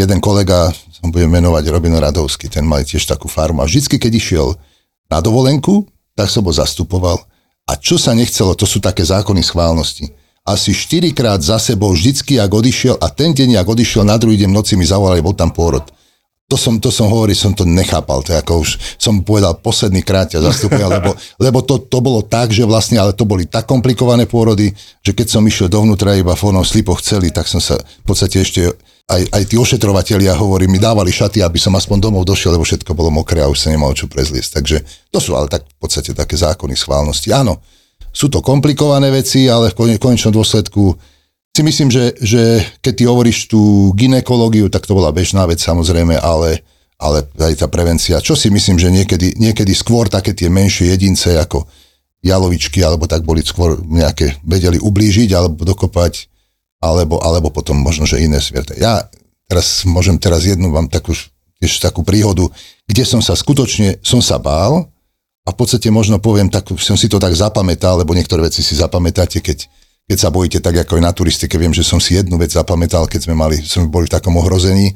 jeden 0.00 0.18
kolega, 0.18 0.72
som 0.90 1.12
budem 1.12 1.30
menovať 1.30 1.70
Robino 1.70 2.00
Radovský, 2.00 2.48
ten 2.48 2.66
mal 2.66 2.82
tiež 2.82 3.04
takú 3.06 3.28
farmu 3.30 3.62
a 3.62 3.68
vždycky, 3.68 4.00
keď 4.00 4.12
išiel 4.16 4.48
na 5.12 5.20
dovolenku, 5.20 5.86
tak 6.16 6.26
som 6.32 6.42
ho 6.42 6.52
zastupoval. 6.52 7.20
A 7.64 7.78
čo 7.78 7.96
sa 7.96 8.12
nechcelo, 8.12 8.58
to 8.58 8.66
sú 8.68 8.82
také 8.82 9.06
zákony 9.06 9.40
schválnosti. 9.40 10.23
Asi 10.44 10.76
4 10.76 11.16
krát 11.16 11.40
za 11.40 11.56
sebou 11.56 11.96
vždycky, 11.96 12.36
ak 12.36 12.52
odišiel 12.52 13.00
a 13.00 13.08
ten 13.08 13.32
deň, 13.32 13.64
ak 13.64 13.68
odišiel 13.68 14.04
na 14.04 14.20
druhý 14.20 14.36
deň 14.44 14.52
noci 14.52 14.76
mi 14.76 14.84
zavolali, 14.84 15.24
bol 15.24 15.32
tam 15.32 15.48
pôrod. 15.48 15.88
to 16.44 16.60
som, 16.60 16.76
to 16.76 16.92
som 16.92 17.08
hovoril, 17.08 17.32
som 17.32 17.56
to 17.56 17.64
nechápal, 17.64 18.20
to 18.20 18.36
ako 18.36 18.60
už 18.60 18.76
som 19.00 19.24
povedal 19.24 19.56
posledný 19.56 20.04
krát 20.04 20.28
ťa 20.28 20.44
zastupujem, 20.44 20.84
lebo, 21.00 21.16
lebo 21.40 21.64
to, 21.64 21.80
to 21.88 21.98
bolo 22.04 22.20
tak, 22.20 22.52
že 22.52 22.68
vlastne, 22.68 23.00
ale 23.00 23.16
to 23.16 23.24
boli 23.24 23.48
tak 23.48 23.64
komplikované 23.64 24.28
pôrody, 24.28 24.68
že 25.00 25.16
keď 25.16 25.32
som 25.32 25.42
išiel 25.48 25.72
dovnútra 25.72 26.12
iba 26.12 26.36
onom 26.36 26.60
slipoch 26.60 27.00
celý, 27.00 27.32
tak 27.32 27.48
som 27.48 27.64
sa 27.64 27.80
v 27.80 28.04
podstate 28.04 28.44
ešte 28.44 28.68
aj, 29.08 29.24
aj 29.32 29.42
tí 29.48 29.56
ošetrovatelia 29.56 30.36
hovorí, 30.36 30.68
mi 30.68 30.76
dávali 30.76 31.08
šaty, 31.08 31.40
aby 31.40 31.56
som 31.56 31.72
aspoň 31.72 32.04
domov 32.12 32.28
došiel, 32.28 32.52
lebo 32.52 32.68
všetko 32.68 32.92
bolo 32.92 33.08
mokré 33.08 33.40
a 33.40 33.48
už 33.48 33.64
sa 33.64 33.72
nemal 33.72 33.96
čo 33.96 34.12
prezliesť. 34.12 34.60
Takže 34.60 34.76
to 35.08 35.18
sú 35.24 35.32
ale 35.32 35.48
tak 35.48 35.64
v 35.64 35.76
podstate 35.80 36.12
také 36.12 36.36
zákony 36.36 36.76
schválnosti. 36.76 37.32
Áno, 37.32 37.64
sú 38.14 38.30
to 38.30 38.38
komplikované 38.38 39.10
veci, 39.10 39.50
ale 39.50 39.74
v 39.74 39.98
konečnom 39.98 40.30
dôsledku 40.30 40.94
si 41.54 41.62
myslím, 41.62 41.90
že, 41.90 42.14
že 42.18 42.62
keď 42.82 42.92
ty 42.94 43.04
hovoríš 43.06 43.38
tú 43.50 43.90
ginekológiu, 43.94 44.70
tak 44.70 44.86
to 44.86 44.94
bola 44.94 45.10
bežná 45.14 45.46
vec 45.46 45.62
samozrejme, 45.62 46.18
ale, 46.18 46.62
ale 46.98 47.26
aj 47.38 47.62
tá 47.62 47.66
prevencia. 47.66 48.22
Čo 48.22 48.34
si 48.38 48.50
myslím, 48.50 48.78
že 48.78 48.90
niekedy, 48.90 49.38
niekedy 49.38 49.70
skôr 49.74 50.10
také 50.10 50.34
tie 50.34 50.50
menšie 50.50 50.90
jedince 50.94 51.34
ako 51.38 51.66
jalovičky 52.24 52.80
alebo 52.82 53.06
tak 53.06 53.22
boli 53.22 53.44
skôr 53.44 53.78
nejaké, 53.86 54.38
vedeli 54.42 54.78
ublížiť 54.82 55.30
alebo 55.34 55.62
dokopať, 55.62 56.26
alebo, 56.82 57.20
alebo 57.22 57.50
potom 57.50 57.78
možno, 57.78 58.08
že 58.08 58.22
iné 58.22 58.42
zvieratá. 58.42 58.74
Ja 58.74 59.06
teraz 59.46 59.86
môžem 59.86 60.18
teraz 60.18 60.48
jednu 60.48 60.72
vám 60.72 60.90
takú, 60.90 61.14
tiež 61.62 61.78
takú 61.78 62.02
príhodu, 62.02 62.48
kde 62.88 63.04
som 63.06 63.22
sa 63.22 63.38
skutočne, 63.38 64.00
som 64.02 64.18
sa 64.18 64.42
bál 64.42 64.90
a 65.44 65.48
v 65.52 65.56
podstate 65.56 65.92
možno 65.92 66.16
poviem, 66.16 66.48
tak 66.48 66.72
som 66.80 66.96
si 66.96 67.06
to 67.06 67.20
tak 67.20 67.36
zapamätal, 67.36 68.00
lebo 68.00 68.16
niektoré 68.16 68.48
veci 68.48 68.64
si 68.64 68.72
zapamätáte, 68.76 69.44
keď 69.44 69.68
keď 70.04 70.18
sa 70.20 70.28
bojíte 70.28 70.60
tak 70.60 70.84
ako 70.84 71.00
aj 71.00 71.04
na 71.04 71.12
turistike, 71.16 71.56
viem, 71.56 71.72
že 71.72 71.80
som 71.80 71.96
si 71.96 72.12
jednu 72.12 72.36
vec 72.36 72.52
zapamätal, 72.52 73.08
keď 73.08 73.24
sme 73.24 73.34
mali, 73.36 73.56
sme 73.64 73.88
boli 73.88 74.04
v 74.04 74.12
takom 74.12 74.36
ohrození. 74.36 74.92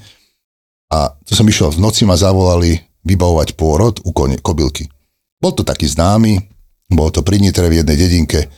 A 0.92 1.12
to 1.24 1.32
som 1.32 1.48
išiel, 1.48 1.72
v 1.72 1.80
noci 1.80 2.04
ma 2.04 2.12
zavolali 2.12 2.76
vybavovať 3.08 3.56
pôrod 3.56 4.04
u 4.04 4.12
kone, 4.12 4.36
kobylky. 4.36 4.84
Bol 5.40 5.56
to 5.56 5.64
taký 5.64 5.88
známy, 5.88 6.36
bolo 6.92 7.08
to 7.08 7.24
pri 7.24 7.40
Nitre 7.40 7.72
v 7.72 7.80
jednej 7.80 7.96
dedinke 7.96 8.52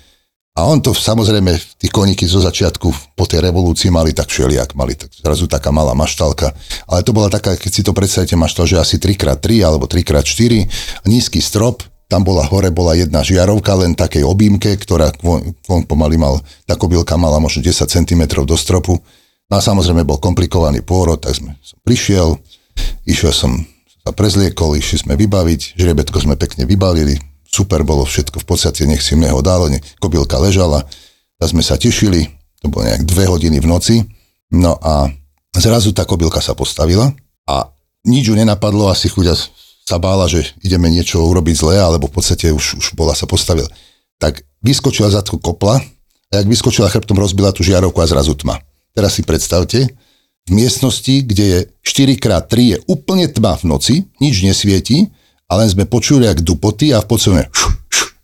a 0.59 0.66
on 0.66 0.83
to 0.83 0.90
samozrejme, 0.90 1.54
tí 1.78 1.87
koníky 1.87 2.26
zo 2.26 2.42
začiatku 2.42 3.14
po 3.14 3.25
tej 3.25 3.47
revolúcii 3.47 3.88
mali 3.88 4.11
tak 4.11 4.28
všelijak, 4.28 4.75
mali 4.75 4.99
tak, 4.99 5.14
zrazu 5.14 5.47
taká 5.47 5.71
malá 5.71 5.95
maštalka, 5.95 6.50
ale 6.90 7.07
to 7.07 7.14
bola 7.14 7.30
taká, 7.30 7.54
keď 7.54 7.71
si 7.71 7.83
to 7.87 7.95
predstavíte, 7.95 8.35
maštal, 8.35 8.66
že 8.66 8.76
asi 8.76 8.99
3x3 8.99 9.62
alebo 9.62 9.87
3x4, 9.87 10.66
nízky 11.07 11.38
strop, 11.38 11.87
tam 12.11 12.26
bola 12.26 12.42
hore, 12.42 12.75
bola 12.75 12.99
jedna 12.99 13.23
žiarovka, 13.23 13.71
len 13.78 13.95
takej 13.95 14.26
objímke, 14.26 14.75
ktorá 14.75 15.14
von 15.23 15.87
pomaly 15.87 16.19
mal, 16.19 16.42
tá 16.66 16.75
kobylka 16.75 17.14
mala 17.14 17.38
možno 17.38 17.62
10 17.62 17.87
cm 17.87 18.23
do 18.42 18.59
stropu. 18.59 18.99
No 19.47 19.54
a 19.54 19.62
samozrejme 19.62 20.02
bol 20.02 20.19
komplikovaný 20.19 20.83
pôrod, 20.83 21.23
tak 21.23 21.38
sme, 21.38 21.54
som 21.62 21.78
prišiel, 21.87 22.35
išiel 23.07 23.30
som, 23.30 23.62
sa 24.02 24.11
prezliekol, 24.11 24.75
išli 24.75 25.07
sme 25.07 25.14
vybaviť, 25.14 25.78
žrebetko 25.78 26.19
sme 26.19 26.35
pekne 26.35 26.66
vybavili, 26.66 27.29
super 27.50 27.83
bolo 27.83 28.07
všetko 28.07 28.40
v 28.40 28.47
podstate, 28.47 28.87
nech 28.87 29.02
si 29.02 29.19
mne 29.19 29.35
ho 29.35 29.42
dalo, 29.42 29.66
kobylka 29.99 30.38
ležala, 30.38 30.87
a 31.40 31.42
sme 31.49 31.64
sa 31.64 31.80
tešili, 31.80 32.28
to 32.62 32.69
bolo 32.69 32.87
nejak 32.87 33.02
dve 33.09 33.25
hodiny 33.26 33.59
v 33.59 33.66
noci, 33.66 33.97
no 34.54 34.76
a 34.78 35.09
zrazu 35.57 35.90
tá 35.90 36.04
kobylka 36.04 36.38
sa 36.45 36.52
postavila 36.52 37.11
a 37.49 37.73
nič 38.07 38.28
ju 38.28 38.35
nenapadlo, 38.37 38.92
asi 38.92 39.09
chuďa 39.09 39.35
sa 39.88 39.99
bála, 39.99 40.30
že 40.30 40.47
ideme 40.62 40.87
niečo 40.92 41.19
urobiť 41.19 41.54
zle, 41.57 41.76
alebo 41.80 42.07
v 42.07 42.14
podstate 42.14 42.54
už, 42.54 42.78
už 42.78 42.87
bola 42.95 43.16
sa 43.16 43.26
postavila. 43.26 43.66
Tak 44.23 44.45
vyskočila 44.62 45.11
za 45.11 45.25
kopla 45.25 45.83
a 46.30 46.33
jak 46.38 46.47
vyskočila 46.47 46.92
chrbtom, 46.92 47.19
rozbila 47.19 47.50
tú 47.50 47.66
žiarovku 47.66 47.99
a 47.99 48.07
zrazu 48.07 48.37
tma. 48.38 48.62
Teraz 48.95 49.19
si 49.19 49.26
predstavte, 49.26 49.90
v 50.47 50.50
miestnosti, 50.57 51.26
kde 51.26 51.45
je 51.45 51.59
4x3 51.85 52.52
je 52.75 52.76
úplne 52.87 53.26
tma 53.28 53.59
v 53.59 53.64
noci, 53.66 53.95
nič 54.23 54.40
nesvieti, 54.47 55.11
ale 55.50 55.66
sme 55.66 55.90
počuli, 55.90 56.30
jak 56.30 56.47
dupoty 56.47 56.95
a 56.95 57.02
v 57.02 57.09
podstate 57.11 57.50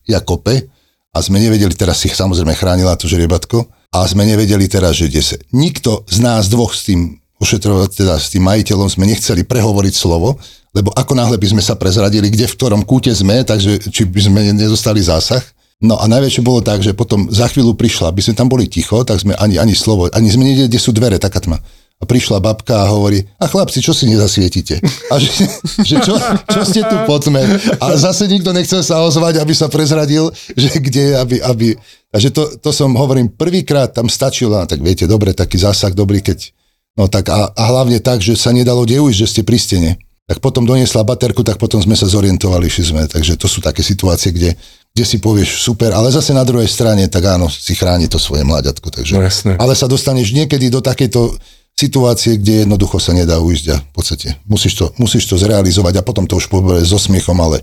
ja 0.06 0.23
kope 0.23 0.71
a 1.11 1.18
sme 1.18 1.42
nevedeli, 1.42 1.75
teraz 1.75 1.99
si 1.99 2.06
samozrejme 2.06 2.54
chránila 2.54 2.95
to 2.95 3.11
žriebatko 3.11 3.66
a 3.90 4.07
sme 4.07 4.22
nevedeli 4.22 4.70
teraz, 4.70 4.94
že 4.94 5.11
kde 5.11 5.22
sa. 5.27 5.37
Nikto 5.50 6.07
z 6.07 6.18
nás 6.22 6.46
dvoch 6.46 6.70
s 6.70 6.87
tým 6.87 7.18
ošetrovať, 7.42 8.07
teda 8.07 8.14
s 8.16 8.33
tým 8.33 8.46
majiteľom 8.46 8.88
sme 8.88 9.11
nechceli 9.11 9.42
prehovoriť 9.42 9.94
slovo, 9.98 10.38
lebo 10.72 10.92
ako 10.94 11.12
náhle 11.16 11.37
by 11.37 11.57
sme 11.57 11.62
sa 11.64 11.74
prezradili, 11.77 12.31
kde 12.31 12.48
v 12.48 12.57
ktorom 12.57 12.83
kúte 12.85 13.11
sme, 13.12 13.42
takže 13.42 13.90
či 13.90 14.07
by 14.07 14.20
sme 14.22 14.40
nedostali 14.53 15.03
zásah. 15.03 15.42
No 15.77 16.00
a 16.00 16.09
najväčšie 16.09 16.40
bolo 16.40 16.64
tak, 16.64 16.81
že 16.81 16.96
potom 16.96 17.29
za 17.29 17.53
chvíľu 17.53 17.77
prišla, 17.77 18.09
aby 18.09 18.24
sme 18.24 18.33
tam 18.33 18.48
boli 18.48 18.64
ticho, 18.64 19.05
tak 19.05 19.20
sme 19.20 19.37
ani, 19.37 19.61
ani 19.61 19.77
slovo, 19.77 20.09
ani 20.09 20.33
sme 20.33 20.48
nevedeli, 20.48 20.72
kde 20.72 20.81
sú 20.81 20.96
dvere, 20.96 21.20
taká 21.20 21.44
tma. 21.44 21.61
A 21.96 22.04
prišla 22.04 22.44
babka 22.44 22.85
a 22.85 22.92
hovorí, 22.92 23.24
a 23.40 23.48
chlapci, 23.48 23.80
čo 23.80 23.96
si 23.96 24.04
nezasvietite? 24.04 24.85
A 25.09 25.16
že, 25.16 25.48
že 25.80 25.96
čo, 26.04 26.12
čo 26.44 26.61
ste 26.68 26.85
tu 26.85 26.96
pod 27.09 27.24
tme? 27.24 27.40
A 27.80 27.87
zase 27.96 28.28
nikto 28.28 28.52
nechcel 28.52 28.85
sa 28.85 29.00
ozvať, 29.00 29.40
aby 29.40 29.56
sa 29.56 29.72
prezradil, 29.72 30.28
že 30.52 30.76
kde, 30.76 31.16
aby, 31.16 31.37
aby... 31.40 31.66
Takže 32.12 32.28
to, 32.37 32.42
to 32.61 32.70
som 32.70 32.92
hovorím, 32.92 33.32
prvýkrát 33.32 33.96
tam 33.96 34.12
stačilo, 34.12 34.61
tak 34.68 34.85
viete, 34.85 35.09
dobre, 35.09 35.32
taký 35.32 35.56
zásah 35.56 35.96
dobrý, 35.96 36.20
keď... 36.20 36.52
No 36.96 37.09
tak 37.09 37.32
a, 37.32 37.52
a 37.52 37.62
hlavne 37.72 38.00
tak, 38.00 38.20
že 38.20 38.37
sa 38.37 38.52
nedalo 38.52 38.85
deuť, 38.85 39.24
že 39.24 39.26
ste 39.28 39.42
pri 39.44 39.56
stene 39.56 39.92
tak 40.26 40.42
potom 40.42 40.66
doniesla 40.66 41.06
baterku, 41.06 41.46
tak 41.46 41.54
potom 41.54 41.78
sme 41.78 41.94
sa 41.94 42.11
zorientovali, 42.11 42.66
že 42.66 42.90
sme. 42.90 43.06
Takže 43.06 43.38
to 43.38 43.46
sú 43.46 43.62
také 43.62 43.87
situácie, 43.87 44.35
kde, 44.35 44.59
kde 44.90 45.04
si 45.06 45.22
povieš 45.22 45.62
super, 45.62 45.94
ale 45.94 46.11
zase 46.11 46.35
na 46.35 46.42
druhej 46.42 46.66
strane, 46.66 47.06
tak 47.06 47.22
áno, 47.30 47.46
si 47.46 47.78
chráni 47.78 48.11
to 48.11 48.18
svoje 48.18 48.42
mláďatko. 48.42 48.90
Takže, 48.90 49.14
no 49.14 49.22
jasne. 49.22 49.54
Ale 49.54 49.78
sa 49.78 49.87
dostaneš 49.87 50.35
niekedy 50.35 50.66
do 50.66 50.82
takejto 50.82 51.38
situácie, 51.76 52.40
kde 52.40 52.64
jednoducho 52.64 52.96
sa 52.96 53.12
nedá 53.12 53.36
ujsť 53.36 53.66
a 53.68 53.76
v 53.76 53.92
podstate 53.92 54.28
musíš 54.48 54.80
to, 54.80 54.84
musíš 54.96 55.28
to 55.28 55.36
zrealizovať 55.36 56.00
a 56.00 56.06
potom 56.06 56.24
to 56.24 56.40
už 56.40 56.48
povedať 56.48 56.88
so 56.88 56.96
smiechom, 56.96 57.36
ale 57.36 57.60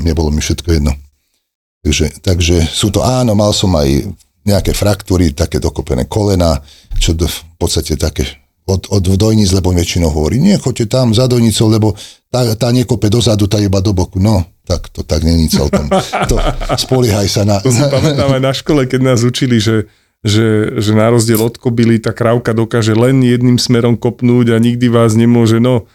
nebolo 0.00 0.32
mi 0.32 0.40
všetko 0.40 0.80
jedno. 0.80 0.96
Takže, 1.84 2.24
takže 2.24 2.64
sú 2.64 2.88
to, 2.88 3.04
áno, 3.04 3.36
mal 3.36 3.52
som 3.52 3.72
aj 3.76 4.08
nejaké 4.44 4.72
fraktúry, 4.72 5.36
také 5.36 5.60
dokopené 5.60 6.08
kolena, 6.08 6.56
čo 6.96 7.12
do, 7.12 7.28
v 7.28 7.56
podstate 7.60 8.00
také 8.00 8.24
od, 8.64 8.88
od 8.88 9.04
dojnic, 9.04 9.52
lebo 9.52 9.72
väčšinou 9.76 10.08
hovorí, 10.08 10.40
nechoďte 10.40 10.86
tam 10.88 11.12
za 11.12 11.28
dojnicou, 11.28 11.68
lebo 11.68 11.92
tá, 12.32 12.46
tá 12.56 12.72
nekope 12.72 13.12
dozadu, 13.12 13.50
tá 13.50 13.58
iba 13.60 13.82
do 13.82 13.92
boku. 13.92 14.22
No, 14.22 14.46
tak 14.64 14.88
to 14.94 15.02
tak 15.02 15.26
není 15.26 15.50
celkom. 15.50 15.90
To, 16.30 16.36
spoliehaj 16.84 17.28
sa 17.28 17.42
na... 17.42 17.58
To 17.60 17.72
si 17.72 17.82
pamätám 17.82 18.30
aj 18.30 18.42
na 18.42 18.52
škole, 18.54 18.86
keď 18.86 19.00
nás 19.02 19.20
učili, 19.26 19.58
že, 19.58 19.90
že, 20.20 20.76
že 20.76 20.92
na 20.92 21.08
rozdiel 21.08 21.40
od 21.40 21.56
kobily 21.56 21.96
tá 21.96 22.12
krávka 22.12 22.52
dokáže 22.52 22.92
len 22.92 23.24
jedným 23.24 23.56
smerom 23.56 23.96
kopnúť 23.96 24.52
a 24.52 24.56
nikdy 24.60 24.92
vás 24.92 25.16
nemôže, 25.16 25.58
no 25.60 25.88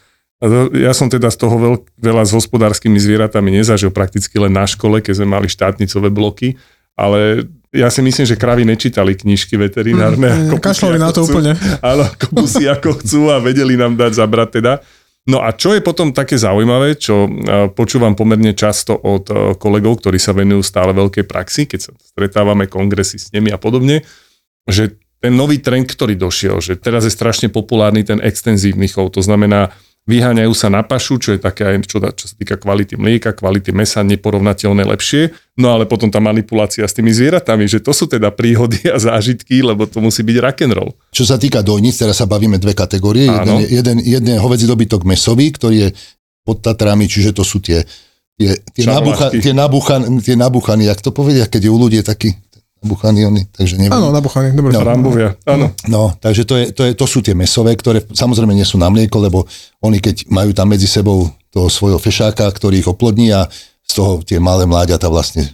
ja 0.76 0.92
som 0.92 1.08
teda 1.08 1.32
z 1.32 1.38
toho 1.40 1.56
veľ, 1.56 1.74
veľa 1.96 2.28
s 2.28 2.32
hospodárskymi 2.36 3.00
zvieratami 3.00 3.56
nezažil, 3.56 3.88
prakticky 3.88 4.36
len 4.36 4.52
na 4.52 4.68
škole, 4.68 5.00
keď 5.00 5.24
sme 5.24 5.32
mali 5.32 5.48
štátnicové 5.48 6.12
bloky, 6.12 6.60
ale 6.92 7.48
ja 7.72 7.88
si 7.88 8.04
myslím, 8.04 8.24
že 8.28 8.36
kravy 8.36 8.68
nečítali 8.68 9.16
knižky 9.16 9.56
veterinárne. 9.56 10.52
Mm, 10.52 10.60
kašľali 10.60 10.96
na 11.00 11.08
to 11.12 11.24
chcú. 11.24 11.40
úplne. 11.40 11.52
Áno, 11.80 12.04
kopusy 12.20 12.68
ako 12.68 13.00
chcú 13.00 13.32
a 13.32 13.40
vedeli 13.40 13.80
nám 13.80 13.96
dať 13.96 14.12
zabrať 14.16 14.48
teda. 14.60 14.72
No 15.26 15.42
a 15.42 15.50
čo 15.50 15.74
je 15.74 15.82
potom 15.82 16.14
také 16.14 16.38
zaujímavé, 16.38 16.94
čo 16.94 17.26
e, 17.26 17.30
počúvam 17.74 18.14
pomerne 18.14 18.54
často 18.54 18.94
od 18.94 19.24
e, 19.26 19.34
kolegov, 19.58 19.98
ktorí 19.98 20.22
sa 20.22 20.30
venujú 20.30 20.62
stále 20.62 20.94
veľkej 20.94 21.26
praxi, 21.26 21.66
keď 21.66 21.90
sa 21.90 21.92
stretávame 21.98 22.70
kongresy 22.70 23.18
s 23.18 23.34
nimi 23.34 23.50
a 23.50 23.58
podobne, 23.58 24.06
že 24.70 25.02
ten 25.18 25.34
nový 25.34 25.58
trend, 25.58 25.90
ktorý 25.90 26.14
došiel, 26.14 26.62
že 26.62 26.78
teraz 26.78 27.02
je 27.02 27.10
strašne 27.10 27.50
populárny 27.50 28.06
ten 28.06 28.22
extenzívny 28.22 28.86
chov, 28.86 29.10
to 29.10 29.24
znamená 29.24 29.74
vyháňajú 30.06 30.54
sa 30.54 30.70
na 30.70 30.86
pašu, 30.86 31.18
čo 31.18 31.34
je 31.34 31.40
také 31.42 31.66
aj 31.66 31.82
čo, 31.90 31.98
čo 31.98 32.24
sa 32.30 32.34
týka 32.38 32.54
kvality 32.56 32.94
mlieka, 32.94 33.34
kvality 33.34 33.74
mesa, 33.74 34.06
neporovnateľné 34.06 34.86
lepšie. 34.86 35.34
No 35.58 35.74
ale 35.74 35.84
potom 35.84 36.08
tá 36.08 36.22
manipulácia 36.22 36.86
s 36.86 36.94
tými 36.94 37.10
zvieratami, 37.10 37.66
že 37.66 37.82
to 37.82 37.90
sú 37.90 38.06
teda 38.06 38.30
príhody 38.30 38.86
a 38.86 38.96
zážitky, 39.02 39.66
lebo 39.66 39.84
to 39.90 39.98
musí 39.98 40.22
byť 40.22 40.36
rock 40.38 40.58
and 40.62 40.74
roll. 40.78 40.90
Čo 41.10 41.26
sa 41.26 41.36
týka 41.36 41.60
dojnic, 41.60 41.98
teraz 41.98 42.22
sa 42.22 42.30
bavíme 42.30 42.56
dve 42.62 42.72
kategórie. 42.72 43.26
Jeden, 43.26 43.58
jeden, 43.66 43.96
jeden 44.00 44.34
hovedzí 44.38 44.64
dobytok 44.70 45.02
mesový, 45.02 45.50
ktorý 45.50 45.76
je 45.76 45.88
pod 46.46 46.62
Tatrami, 46.62 47.10
čiže 47.10 47.34
to 47.34 47.42
sú 47.42 47.58
tie 47.58 47.82
tie, 48.36 48.52
tie, 48.76 48.84
nabucha, 48.84 49.32
tie, 49.32 49.54
nabuchan, 49.56 50.00
tie 50.20 50.36
nabuchany, 50.36 50.84
jak 50.86 51.00
to 51.00 51.10
povedia, 51.10 51.48
keď 51.48 51.66
je 51.66 51.70
u 51.72 51.78
ľudí 51.80 52.04
taký 52.04 52.36
nabuchaní 52.86 53.26
oni, 53.26 53.42
takže 53.50 53.74
neviem. 53.74 53.98
Áno, 53.98 54.14
nabuchaní, 54.14 54.54
dobre. 54.54 54.70
No, 54.70 54.86
Rambovia, 54.86 55.34
áno. 55.42 55.74
No, 55.90 56.14
takže 56.14 56.46
to, 56.46 56.54
je, 56.54 56.64
to, 56.70 56.82
je, 56.86 56.92
to 56.94 57.06
sú 57.10 57.18
tie 57.18 57.34
mesové, 57.34 57.74
ktoré 57.74 58.06
samozrejme 58.06 58.54
nie 58.54 58.62
sú 58.62 58.78
na 58.78 58.86
mlieko, 58.86 59.18
lebo 59.18 59.42
oni 59.82 59.98
keď 59.98 60.30
majú 60.30 60.54
tam 60.54 60.70
medzi 60.70 60.86
sebou 60.86 61.26
toho 61.50 61.66
svojho 61.66 61.98
fešáka, 61.98 62.46
ktorý 62.46 62.80
ich 62.80 62.88
oplodní 62.88 63.34
a 63.34 63.50
z 63.82 63.92
toho 63.92 64.22
tie 64.22 64.38
malé 64.38 64.64
mláďata 64.64 65.10
vlastne 65.10 65.50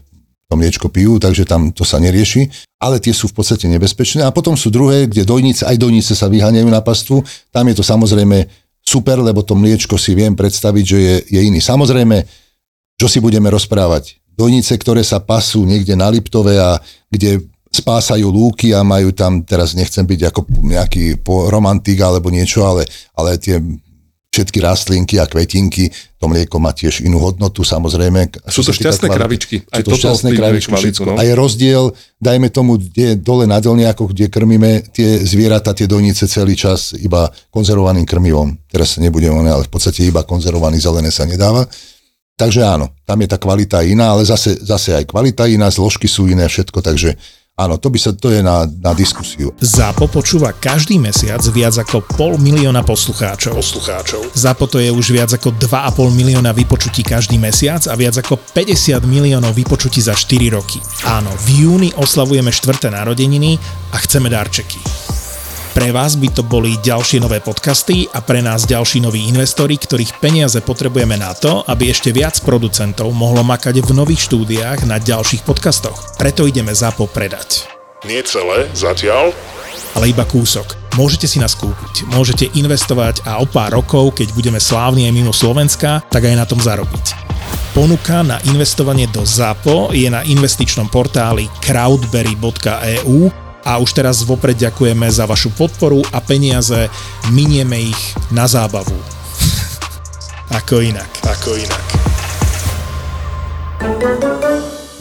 to 0.53 0.55
mliečko 0.61 0.93
pijú, 0.93 1.17
takže 1.17 1.49
tam 1.49 1.73
to 1.73 1.81
sa 1.81 1.97
nerieši, 1.97 2.53
ale 2.77 3.01
tie 3.01 3.17
sú 3.17 3.33
v 3.33 3.41
podstate 3.41 3.65
nebezpečné. 3.73 4.21
A 4.21 4.37
potom 4.37 4.53
sú 4.53 4.69
druhé, 4.69 5.09
kde 5.09 5.25
dojnice, 5.25 5.65
aj 5.65 5.81
dojnice 5.81 6.13
sa 6.13 6.29
vyháňajú 6.29 6.69
na 6.69 6.85
pastvu, 6.85 7.25
tam 7.49 7.65
je 7.73 7.81
to 7.81 7.85
samozrejme 7.85 8.45
super, 8.85 9.17
lebo 9.17 9.41
to 9.41 9.57
mliečko 9.57 9.97
si 9.97 10.13
viem 10.13 10.37
predstaviť, 10.37 10.85
že 10.85 10.99
je, 11.01 11.17
je 11.25 11.41
iný. 11.41 11.65
Samozrejme, 11.65 12.29
čo 13.01 13.07
si 13.09 13.19
budeme 13.19 13.49
rozprávať? 13.49 14.22
Dojnice, 14.37 14.75
ktoré 14.79 15.05
sa 15.05 15.21
pasú 15.21 15.65
niekde 15.65 15.97
na 15.97 16.09
Liptove 16.09 16.57
a 16.59 16.81
kde 17.09 17.45
spásajú 17.73 18.29
lúky 18.29 18.77
a 18.77 18.85
majú 18.85 19.17
tam, 19.17 19.41
teraz 19.41 19.73
nechcem 19.73 20.05
byť 20.05 20.21
ako 20.29 20.41
nejaký 20.61 21.25
romantik 21.49 21.97
alebo 22.05 22.29
niečo, 22.29 22.69
ale, 22.69 22.85
ale 23.17 23.41
tie 23.41 23.57
všetky 24.33 24.65
rastlinky 24.65 25.21
a 25.21 25.29
kvetinky, 25.29 25.93
to 26.17 26.25
mlieko 26.25 26.57
má 26.57 26.73
tiež 26.73 27.05
inú 27.05 27.21
hodnotu, 27.21 27.61
samozrejme. 27.69 28.33
Sú 28.49 28.65
to 28.65 28.73
šťastné 28.73 29.13
kravičky. 29.13 29.69
Aj 29.69 29.85
sú 29.85 29.93
to 29.93 30.01
šťastné 30.01 30.33
kravičky, 30.33 30.73
kvalitu, 30.73 31.01
no? 31.05 31.21
A 31.21 31.23
je 31.29 31.37
rozdiel, 31.37 31.93
dajme 32.17 32.49
tomu, 32.49 32.81
kde 32.81 33.21
dole 33.21 33.45
na 33.45 33.61
dolniakoch, 33.61 34.17
kde 34.17 34.33
krmíme 34.33 34.89
tie 34.89 35.21
zvieratá, 35.21 35.77
tie 35.77 35.85
dojnice 35.85 36.25
celý 36.33 36.57
čas 36.57 36.97
iba 36.97 37.29
konzervovaným 37.53 38.09
krmivom. 38.09 38.57
Teraz 38.73 38.97
sa 38.97 39.05
nebudeme, 39.05 39.37
ale 39.45 39.69
v 39.69 39.73
podstate 39.73 40.09
iba 40.09 40.25
konzervovaný 40.25 40.81
zelené 40.81 41.13
sa 41.13 41.29
nedáva. 41.29 41.69
Takže 42.37 42.65
áno, 42.65 42.91
tam 43.05 43.19
je 43.23 43.29
tá 43.29 43.39
kvalita 43.39 43.85
iná, 43.85 44.17
ale 44.17 44.25
zase, 44.25 44.57
zase 44.59 44.97
aj 44.97 45.09
kvalita 45.09 45.47
iná, 45.47 45.69
zložky 45.69 46.09
sú 46.09 46.27
iné, 46.27 46.49
všetko, 46.49 46.81
takže 46.81 47.15
Áno, 47.53 47.77
to, 47.77 47.93
by 47.93 47.99
sa, 48.01 48.17
to 48.17 48.33
je 48.33 48.41
na, 48.41 48.65
na 48.65 48.97
diskusiu. 48.97 49.53
ZAPO 49.61 50.09
počúva 50.09 50.57
každý 50.57 50.97
mesiac 50.97 51.45
viac 51.53 51.77
ako 51.85 52.01
pol 52.17 52.41
milióna 52.41 52.81
poslucháčov. 52.81 53.53
poslucháčov. 53.53 54.25
ZAPO 54.33 54.65
to 54.73 54.81
je 54.81 54.89
už 54.89 55.13
viac 55.13 55.37
ako 55.37 55.53
2,5 55.61 56.17
milióna 56.17 56.57
vypočutí 56.57 57.05
každý 57.05 57.37
mesiac 57.37 57.85
a 57.85 57.93
viac 57.93 58.17
ako 58.17 58.41
50 58.57 59.05
miliónov 59.05 59.53
vypočutí 59.53 60.01
za 60.01 60.17
4 60.17 60.49
roky. 60.49 60.81
Áno, 61.05 61.29
v 61.45 61.69
júni 61.69 61.89
oslavujeme 61.93 62.49
4. 62.49 62.89
narodeniny 62.89 63.61
a 63.93 64.01
chceme 64.01 64.33
darčeky. 64.33 65.12
Pre 65.73 65.89
vás 65.89 66.21
by 66.21 66.29
to 66.37 66.45
boli 66.45 66.77
ďalšie 66.85 67.17
nové 67.17 67.41
podcasty 67.41 68.05
a 68.13 68.21
pre 68.21 68.45
nás 68.45 68.69
ďalší 68.69 69.01
noví 69.01 69.25
investori, 69.25 69.81
ktorých 69.81 70.21
peniaze 70.21 70.61
potrebujeme 70.61 71.17
na 71.17 71.33
to, 71.33 71.65
aby 71.65 71.89
ešte 71.89 72.13
viac 72.13 72.37
producentov 72.45 73.09
mohlo 73.17 73.41
makať 73.41 73.81
v 73.81 73.97
nových 73.97 74.29
štúdiách 74.29 74.85
na 74.85 75.01
ďalších 75.01 75.49
podcastoch. 75.49 76.13
Preto 76.21 76.45
ideme 76.45 76.77
ZAPO 76.77 77.09
predať. 77.09 77.65
Nie 78.05 78.21
celé, 78.21 78.69
zatiaľ. 78.77 79.33
Ale 79.97 80.13
iba 80.13 80.29
kúsok. 80.29 80.77
Môžete 81.01 81.25
si 81.25 81.41
nás 81.41 81.57
kúpiť, 81.57 82.05
môžete 82.13 82.53
investovať 82.53 83.25
a 83.25 83.41
o 83.41 83.49
pár 83.49 83.73
rokov, 83.73 84.21
keď 84.21 84.29
budeme 84.37 84.61
slávni 84.61 85.09
aj 85.09 85.17
mimo 85.17 85.33
Slovenska, 85.33 86.05
tak 86.13 86.29
aj 86.29 86.37
na 86.37 86.45
tom 86.45 86.61
zarobiť. 86.61 87.17
Ponuka 87.73 88.21
na 88.21 88.37
investovanie 88.45 89.09
do 89.09 89.25
ZAPO 89.25 89.97
je 89.97 90.05
na 90.13 90.21
investičnom 90.21 90.93
portáli 90.93 91.49
crowdberry.eu 91.65 93.42
a 93.63 93.79
už 93.79 93.95
teraz 93.95 94.27
vopred 94.27 94.59
ďakujeme 94.59 95.07
za 95.11 95.27
vašu 95.27 95.55
podporu 95.55 96.03
a 96.11 96.19
peniaze 96.19 96.91
minieme 97.31 97.91
ich 97.91 98.01
na 98.35 98.51
zábavu. 98.51 98.95
Ako 100.59 100.83
inak. 100.83 101.11
Ako 101.25 101.57
inak. 101.57 101.87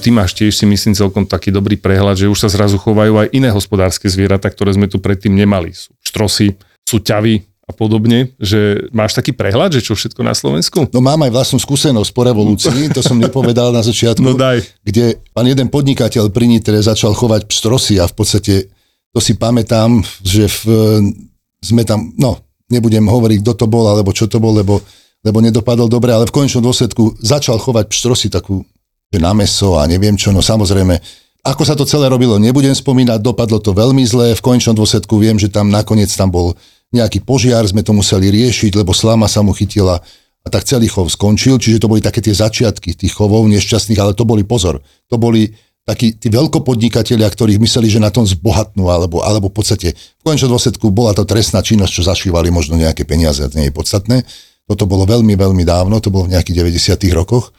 Ty 0.01 0.09
máš 0.09 0.33
tiež 0.33 0.57
si 0.57 0.65
myslím 0.65 0.97
celkom 0.97 1.29
taký 1.29 1.53
dobrý 1.53 1.77
prehľad, 1.77 2.17
že 2.17 2.25
už 2.25 2.41
sa 2.41 2.49
zrazu 2.49 2.81
chovajú 2.81 3.21
aj 3.21 3.27
iné 3.37 3.53
hospodárske 3.53 4.09
zvieratá, 4.09 4.49
ktoré 4.49 4.73
sme 4.73 4.89
tu 4.89 4.97
predtým 4.97 5.29
nemali. 5.29 5.77
Sú 5.77 5.93
štrosy, 6.01 6.57
sú 6.81 6.97
ťavy, 6.97 7.45
a 7.71 7.73
podobne, 7.73 8.35
že 8.35 8.91
máš 8.91 9.15
taký 9.15 9.31
prehľad, 9.31 9.71
že 9.71 9.81
čo 9.87 9.95
všetko 9.95 10.19
na 10.19 10.35
Slovensku? 10.35 10.91
No 10.91 10.99
mám 10.99 11.23
aj 11.23 11.31
vlastnú 11.31 11.57
skúsenosť 11.63 12.11
po 12.11 12.27
revolúcii, 12.27 12.91
to 12.95 12.99
som 12.99 13.15
nepovedal 13.15 13.71
na 13.71 13.79
začiatku, 13.79 14.19
no 14.19 14.35
daj. 14.35 14.59
kde 14.83 15.23
pán 15.31 15.47
jeden 15.47 15.71
podnikateľ 15.71 16.27
pri 16.29 16.51
Nitre 16.51 16.75
začal 16.83 17.15
chovať 17.15 17.47
pstrosy 17.47 18.03
a 18.03 18.05
v 18.05 18.13
podstate 18.13 18.67
to 19.15 19.19
si 19.23 19.39
pamätám, 19.39 20.03
že 20.23 20.51
v, 20.51 20.61
sme 21.63 21.87
tam, 21.87 22.11
no 22.19 22.43
nebudem 22.67 23.07
hovoriť, 23.07 23.39
kto 23.43 23.53
to 23.63 23.65
bol 23.71 23.87
alebo 23.87 24.11
čo 24.11 24.27
to 24.27 24.39
bol, 24.43 24.51
lebo, 24.55 24.83
lebo 25.23 25.39
nedopadol 25.39 25.87
dobre, 25.87 26.11
ale 26.11 26.27
v 26.27 26.35
konečnom 26.35 26.63
dôsledku 26.63 27.19
začal 27.19 27.59
chovať 27.59 27.87
pstrosy 27.91 28.27
takú 28.27 28.63
na 29.11 29.35
meso 29.35 29.75
a 29.75 29.87
neviem 29.87 30.15
čo, 30.15 30.31
no 30.31 30.39
samozrejme 30.39 30.99
ako 31.41 31.63
sa 31.65 31.73
to 31.73 31.89
celé 31.89 32.05
robilo, 32.05 32.37
nebudem 32.37 32.73
spomínať, 32.73 33.17
dopadlo 33.17 33.57
to 33.57 33.73
veľmi 33.73 34.05
zle, 34.05 34.37
v 34.37 34.45
konečnom 34.45 34.77
dôsledku 34.77 35.17
viem, 35.17 35.41
že 35.41 35.49
tam 35.49 35.73
nakoniec 35.73 36.13
tam 36.13 36.29
bol 36.29 36.53
nejaký 36.91 37.23
požiar, 37.23 37.63
sme 37.67 37.81
to 37.81 37.95
museli 37.95 38.27
riešiť, 38.31 38.75
lebo 38.75 38.91
slama 38.91 39.27
sa 39.31 39.43
mu 39.43 39.55
chytila 39.55 39.99
a 40.41 40.47
tak 40.49 40.67
celý 40.67 40.91
chov 40.91 41.07
skončil, 41.07 41.61
čiže 41.61 41.83
to 41.83 41.91
boli 41.91 42.01
také 42.03 42.19
tie 42.19 42.35
začiatky 42.35 42.97
tých 42.97 43.13
chovov 43.13 43.47
nešťastných, 43.47 43.99
ale 44.01 44.17
to 44.17 44.27
boli 44.27 44.43
pozor, 44.43 44.81
to 45.07 45.15
boli 45.15 45.53
takí 45.81 46.13
tí 46.13 46.29
veľkopodnikatelia, 46.29 47.25
ktorých 47.25 47.61
mysleli, 47.61 47.89
že 47.89 47.99
na 48.01 48.13
tom 48.13 48.25
zbohatnú, 48.25 48.85
alebo, 48.89 49.25
alebo 49.25 49.49
v 49.49 49.55
podstate 49.55 49.93
v 49.97 50.21
konečnom 50.21 50.53
dôsledku 50.53 50.93
bola 50.93 51.15
to 51.17 51.25
trestná 51.25 51.63
činnosť, 51.65 51.93
čo 51.93 52.03
zašívali 52.05 52.53
možno 52.53 52.77
nejaké 52.77 53.07
peniaze, 53.07 53.41
to 53.49 53.57
nie 53.57 53.69
je 53.69 53.75
podstatné. 53.75 54.17
Toto 54.69 54.85
bolo 54.85 55.09
veľmi, 55.09 55.33
veľmi 55.33 55.65
dávno, 55.65 55.97
to 55.97 56.13
bolo 56.13 56.29
v 56.29 56.37
nejakých 56.37 56.63
90. 56.63 57.17
rokoch. 57.17 57.49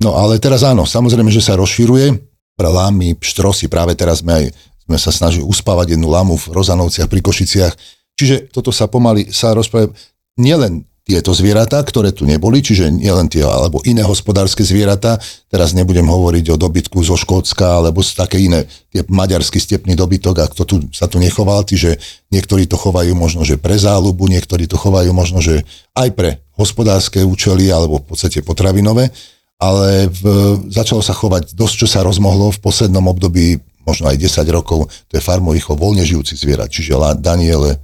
No 0.00 0.16
ale 0.16 0.40
teraz 0.40 0.64
áno, 0.64 0.88
samozrejme, 0.88 1.28
že 1.28 1.44
sa 1.44 1.60
rozšíruje, 1.60 2.28
pre 2.58 2.66
lámy, 2.66 3.14
štrosy. 3.22 3.70
Práve 3.70 3.94
teraz 3.94 4.18
sme 4.26 4.34
aj 4.34 4.44
sme 4.88 4.96
sa 4.96 5.12
snažili 5.12 5.44
uspávať 5.44 5.94
jednu 5.94 6.08
lamu 6.08 6.34
v 6.40 6.48
Rozanovciach 6.48 7.12
pri 7.12 7.20
Košiciach. 7.20 7.76
Čiže 8.18 8.50
toto 8.50 8.74
sa 8.74 8.90
pomaly 8.90 9.30
sa 9.30 9.54
rozpráva 9.54 9.94
nielen 10.34 10.82
tieto 11.08 11.32
zvieratá, 11.32 11.80
ktoré 11.80 12.12
tu 12.12 12.28
neboli, 12.28 12.60
čiže 12.60 12.92
nielen 12.92 13.32
tie, 13.32 13.40
alebo 13.40 13.80
iné 13.88 14.04
hospodárske 14.04 14.60
zvieratá, 14.60 15.16
teraz 15.48 15.72
nebudem 15.72 16.04
hovoriť 16.04 16.52
o 16.52 16.60
dobytku 16.60 17.00
zo 17.00 17.16
Škótska, 17.16 17.80
alebo 17.80 18.04
z 18.04 18.12
také 18.12 18.36
iné, 18.36 18.68
tie 18.92 19.00
maďarský 19.08 19.56
stepný 19.56 19.96
dobytok, 19.96 20.36
ak 20.36 20.52
to 20.52 20.68
tu, 20.68 20.76
sa 20.92 21.08
tu 21.08 21.16
nechoval, 21.16 21.64
čiže 21.64 21.96
niektorí 22.28 22.68
to 22.68 22.76
chovajú 22.76 23.16
možno, 23.16 23.40
že 23.40 23.56
pre 23.56 23.80
záľubu, 23.80 24.28
niektorí 24.28 24.68
to 24.68 24.76
chovajú 24.76 25.08
možno, 25.16 25.40
že 25.40 25.64
aj 25.96 26.12
pre 26.12 26.30
hospodárske 26.60 27.24
účely, 27.24 27.72
alebo 27.72 28.04
v 28.04 28.12
podstate 28.12 28.44
potravinové. 28.44 29.08
Ale 29.56 30.12
v, 30.12 30.22
začalo 30.68 31.00
sa 31.00 31.16
chovať 31.16 31.56
dosť, 31.56 31.74
čo 31.82 31.86
sa 31.88 32.04
rozmohlo 32.04 32.52
v 32.52 32.60
poslednom 32.60 33.08
období, 33.08 33.56
možno 33.88 34.12
aj 34.12 34.20
10 34.20 34.44
rokov, 34.52 34.92
to 35.08 35.16
je 35.16 35.24
farmový 35.24 35.64
chov 35.64 35.80
voľne 35.80 36.04
žijúci 36.04 36.36
zvierat, 36.36 36.68
čiže 36.68 37.00
Daniele 37.16 37.80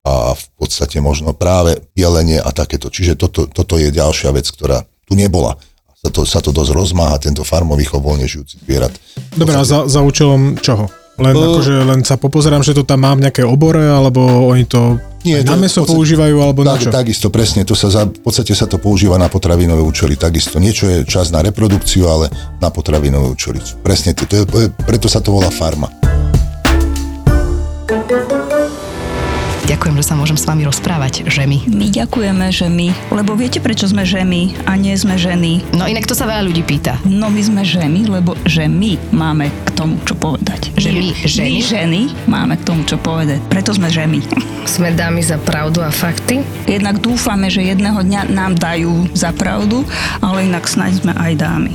a 0.00 0.32
v 0.32 0.44
podstate 0.56 0.96
možno 1.04 1.36
práve 1.36 1.84
jelenie 1.92 2.40
a 2.40 2.50
takéto. 2.56 2.88
Čiže 2.88 3.20
toto, 3.20 3.44
toto 3.44 3.76
je 3.76 3.92
ďalšia 3.92 4.32
vec, 4.32 4.48
ktorá 4.48 4.88
tu 5.04 5.12
nebola. 5.12 5.60
Sa 6.00 6.08
to, 6.08 6.20
sa 6.24 6.40
to 6.40 6.48
dosť 6.56 6.72
rozmáha, 6.72 7.20
tento 7.20 7.44
farmový 7.44 7.84
chov 7.84 8.00
voľne 8.00 8.24
žijúci 8.24 8.64
zvierat. 8.64 8.96
Dobre, 9.36 9.52
a 9.52 9.62
za, 9.68 9.84
za 9.84 10.00
účelom 10.00 10.56
čoho? 10.56 10.88
Len, 11.20 11.36
uh, 11.36 11.44
akože, 11.52 11.74
len 11.84 12.00
sa 12.00 12.16
popozerám, 12.16 12.64
že 12.64 12.72
to 12.72 12.88
tam 12.88 13.04
mám 13.04 13.20
nejaké 13.20 13.44
obore, 13.44 13.84
alebo 13.84 14.48
oni 14.48 14.64
to 14.64 14.96
nie, 15.20 15.36
na 15.44 15.60
meso 15.60 15.84
podstate, 15.84 15.92
používajú, 15.92 16.36
alebo 16.40 16.64
tak, 16.64 16.80
na 16.80 16.80
čo? 16.80 16.88
Takisto, 16.88 17.28
presne, 17.28 17.68
to 17.68 17.76
sa 17.76 17.92
za, 17.92 18.08
v 18.08 18.24
podstate 18.24 18.56
sa 18.56 18.64
to 18.64 18.80
používa 18.80 19.20
na 19.20 19.28
potravinové 19.28 19.84
účely, 19.84 20.16
takisto. 20.16 20.56
Niečo 20.56 20.88
je 20.88 21.04
čas 21.04 21.28
na 21.28 21.44
reprodukciu, 21.44 22.08
ale 22.08 22.32
na 22.56 22.72
potravinové 22.72 23.28
účely. 23.28 23.60
Presne, 23.84 24.16
to, 24.16 24.24
to 24.24 24.56
je, 24.64 24.72
preto 24.88 25.12
sa 25.12 25.20
to 25.20 25.36
volá 25.36 25.52
farma. 25.52 25.92
Ďakujem, 29.80 29.96
že 29.96 30.12
sa 30.12 30.20
môžem 30.20 30.36
s 30.36 30.44
vami 30.44 30.68
rozprávať, 30.68 31.24
že 31.24 31.48
my. 31.48 31.64
My 31.72 31.88
ďakujeme, 31.88 32.52
že 32.52 32.68
my, 32.68 32.92
lebo 33.16 33.32
viete, 33.32 33.64
prečo 33.64 33.88
sme 33.88 34.04
ženy 34.04 34.52
a 34.68 34.76
nie 34.76 34.92
sme 34.92 35.16
ženy? 35.16 35.64
No 35.72 35.88
inak 35.88 36.04
to 36.04 36.12
sa 36.12 36.28
veľa 36.28 36.44
ľudí 36.52 36.60
pýta. 36.60 37.00
No 37.08 37.32
my 37.32 37.40
sme 37.40 37.64
ženy, 37.64 38.04
lebo 38.04 38.36
že 38.44 38.68
my 38.68 39.00
máme 39.08 39.48
k 39.48 39.68
tomu 39.72 39.96
čo 40.04 40.12
povedať. 40.20 40.68
Že 40.76 40.88
my, 40.92 41.06
ženy? 41.24 41.48
My 41.48 41.60
ženy 41.64 42.00
máme 42.28 42.54
k 42.60 42.62
tomu 42.68 42.84
čo 42.84 43.00
povedať. 43.00 43.40
Preto 43.48 43.72
sme 43.72 43.88
ženy. 43.88 44.20
Sme 44.68 44.92
dámy 44.92 45.24
za 45.24 45.40
pravdu 45.40 45.80
a 45.80 45.88
fakty. 45.88 46.44
Jednak 46.68 47.00
dúfame, 47.00 47.48
že 47.48 47.64
jedného 47.64 48.04
dňa 48.04 48.36
nám 48.36 48.60
dajú 48.60 49.08
za 49.16 49.32
pravdu, 49.32 49.88
ale 50.20 50.44
inak 50.44 50.68
snáď 50.68 51.00
sme 51.00 51.16
aj 51.16 51.40
dámy. 51.40 51.72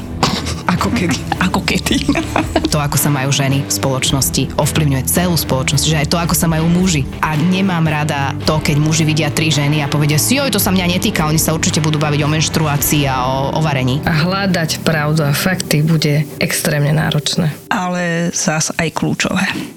Ako 0.69 0.93
kedy. 0.93 1.17
Ako 1.41 1.57
kedy. 1.65 2.05
to, 2.75 2.83
ako 2.83 2.99
sa 2.99 3.07
majú 3.07 3.31
ženy 3.31 3.63
v 3.63 3.71
spoločnosti, 3.71 4.59
ovplyvňuje 4.59 5.07
celú 5.07 5.39
spoločnosť, 5.39 5.85
že 5.87 5.95
aj 6.03 6.11
to, 6.11 6.19
ako 6.19 6.35
sa 6.35 6.51
majú 6.51 6.67
muži. 6.67 7.07
A 7.23 7.39
nemám 7.39 7.87
rada 7.87 8.35
to, 8.43 8.59
keď 8.59 8.75
muži 8.83 9.07
vidia 9.07 9.31
tri 9.31 9.47
ženy 9.47 9.79
a 9.79 9.87
povedia 9.87 10.19
si, 10.19 10.35
oj, 10.35 10.51
to 10.51 10.59
sa 10.59 10.75
mňa 10.75 10.99
netýka, 10.99 11.23
oni 11.23 11.39
sa 11.39 11.55
určite 11.55 11.79
budú 11.79 11.95
baviť 12.03 12.27
o 12.27 12.31
menštruácii 12.35 13.07
a 13.07 13.15
o, 13.23 13.55
o 13.55 13.59
varení. 13.63 14.03
A 14.03 14.11
hľadať 14.11 14.83
pravdu 14.83 15.23
a 15.23 15.31
fakty 15.31 15.87
bude 15.87 16.27
extrémne 16.43 16.91
náročné. 16.91 17.55
Ale 17.71 18.35
zás 18.35 18.75
aj 18.75 18.91
kľúčové. 18.91 19.74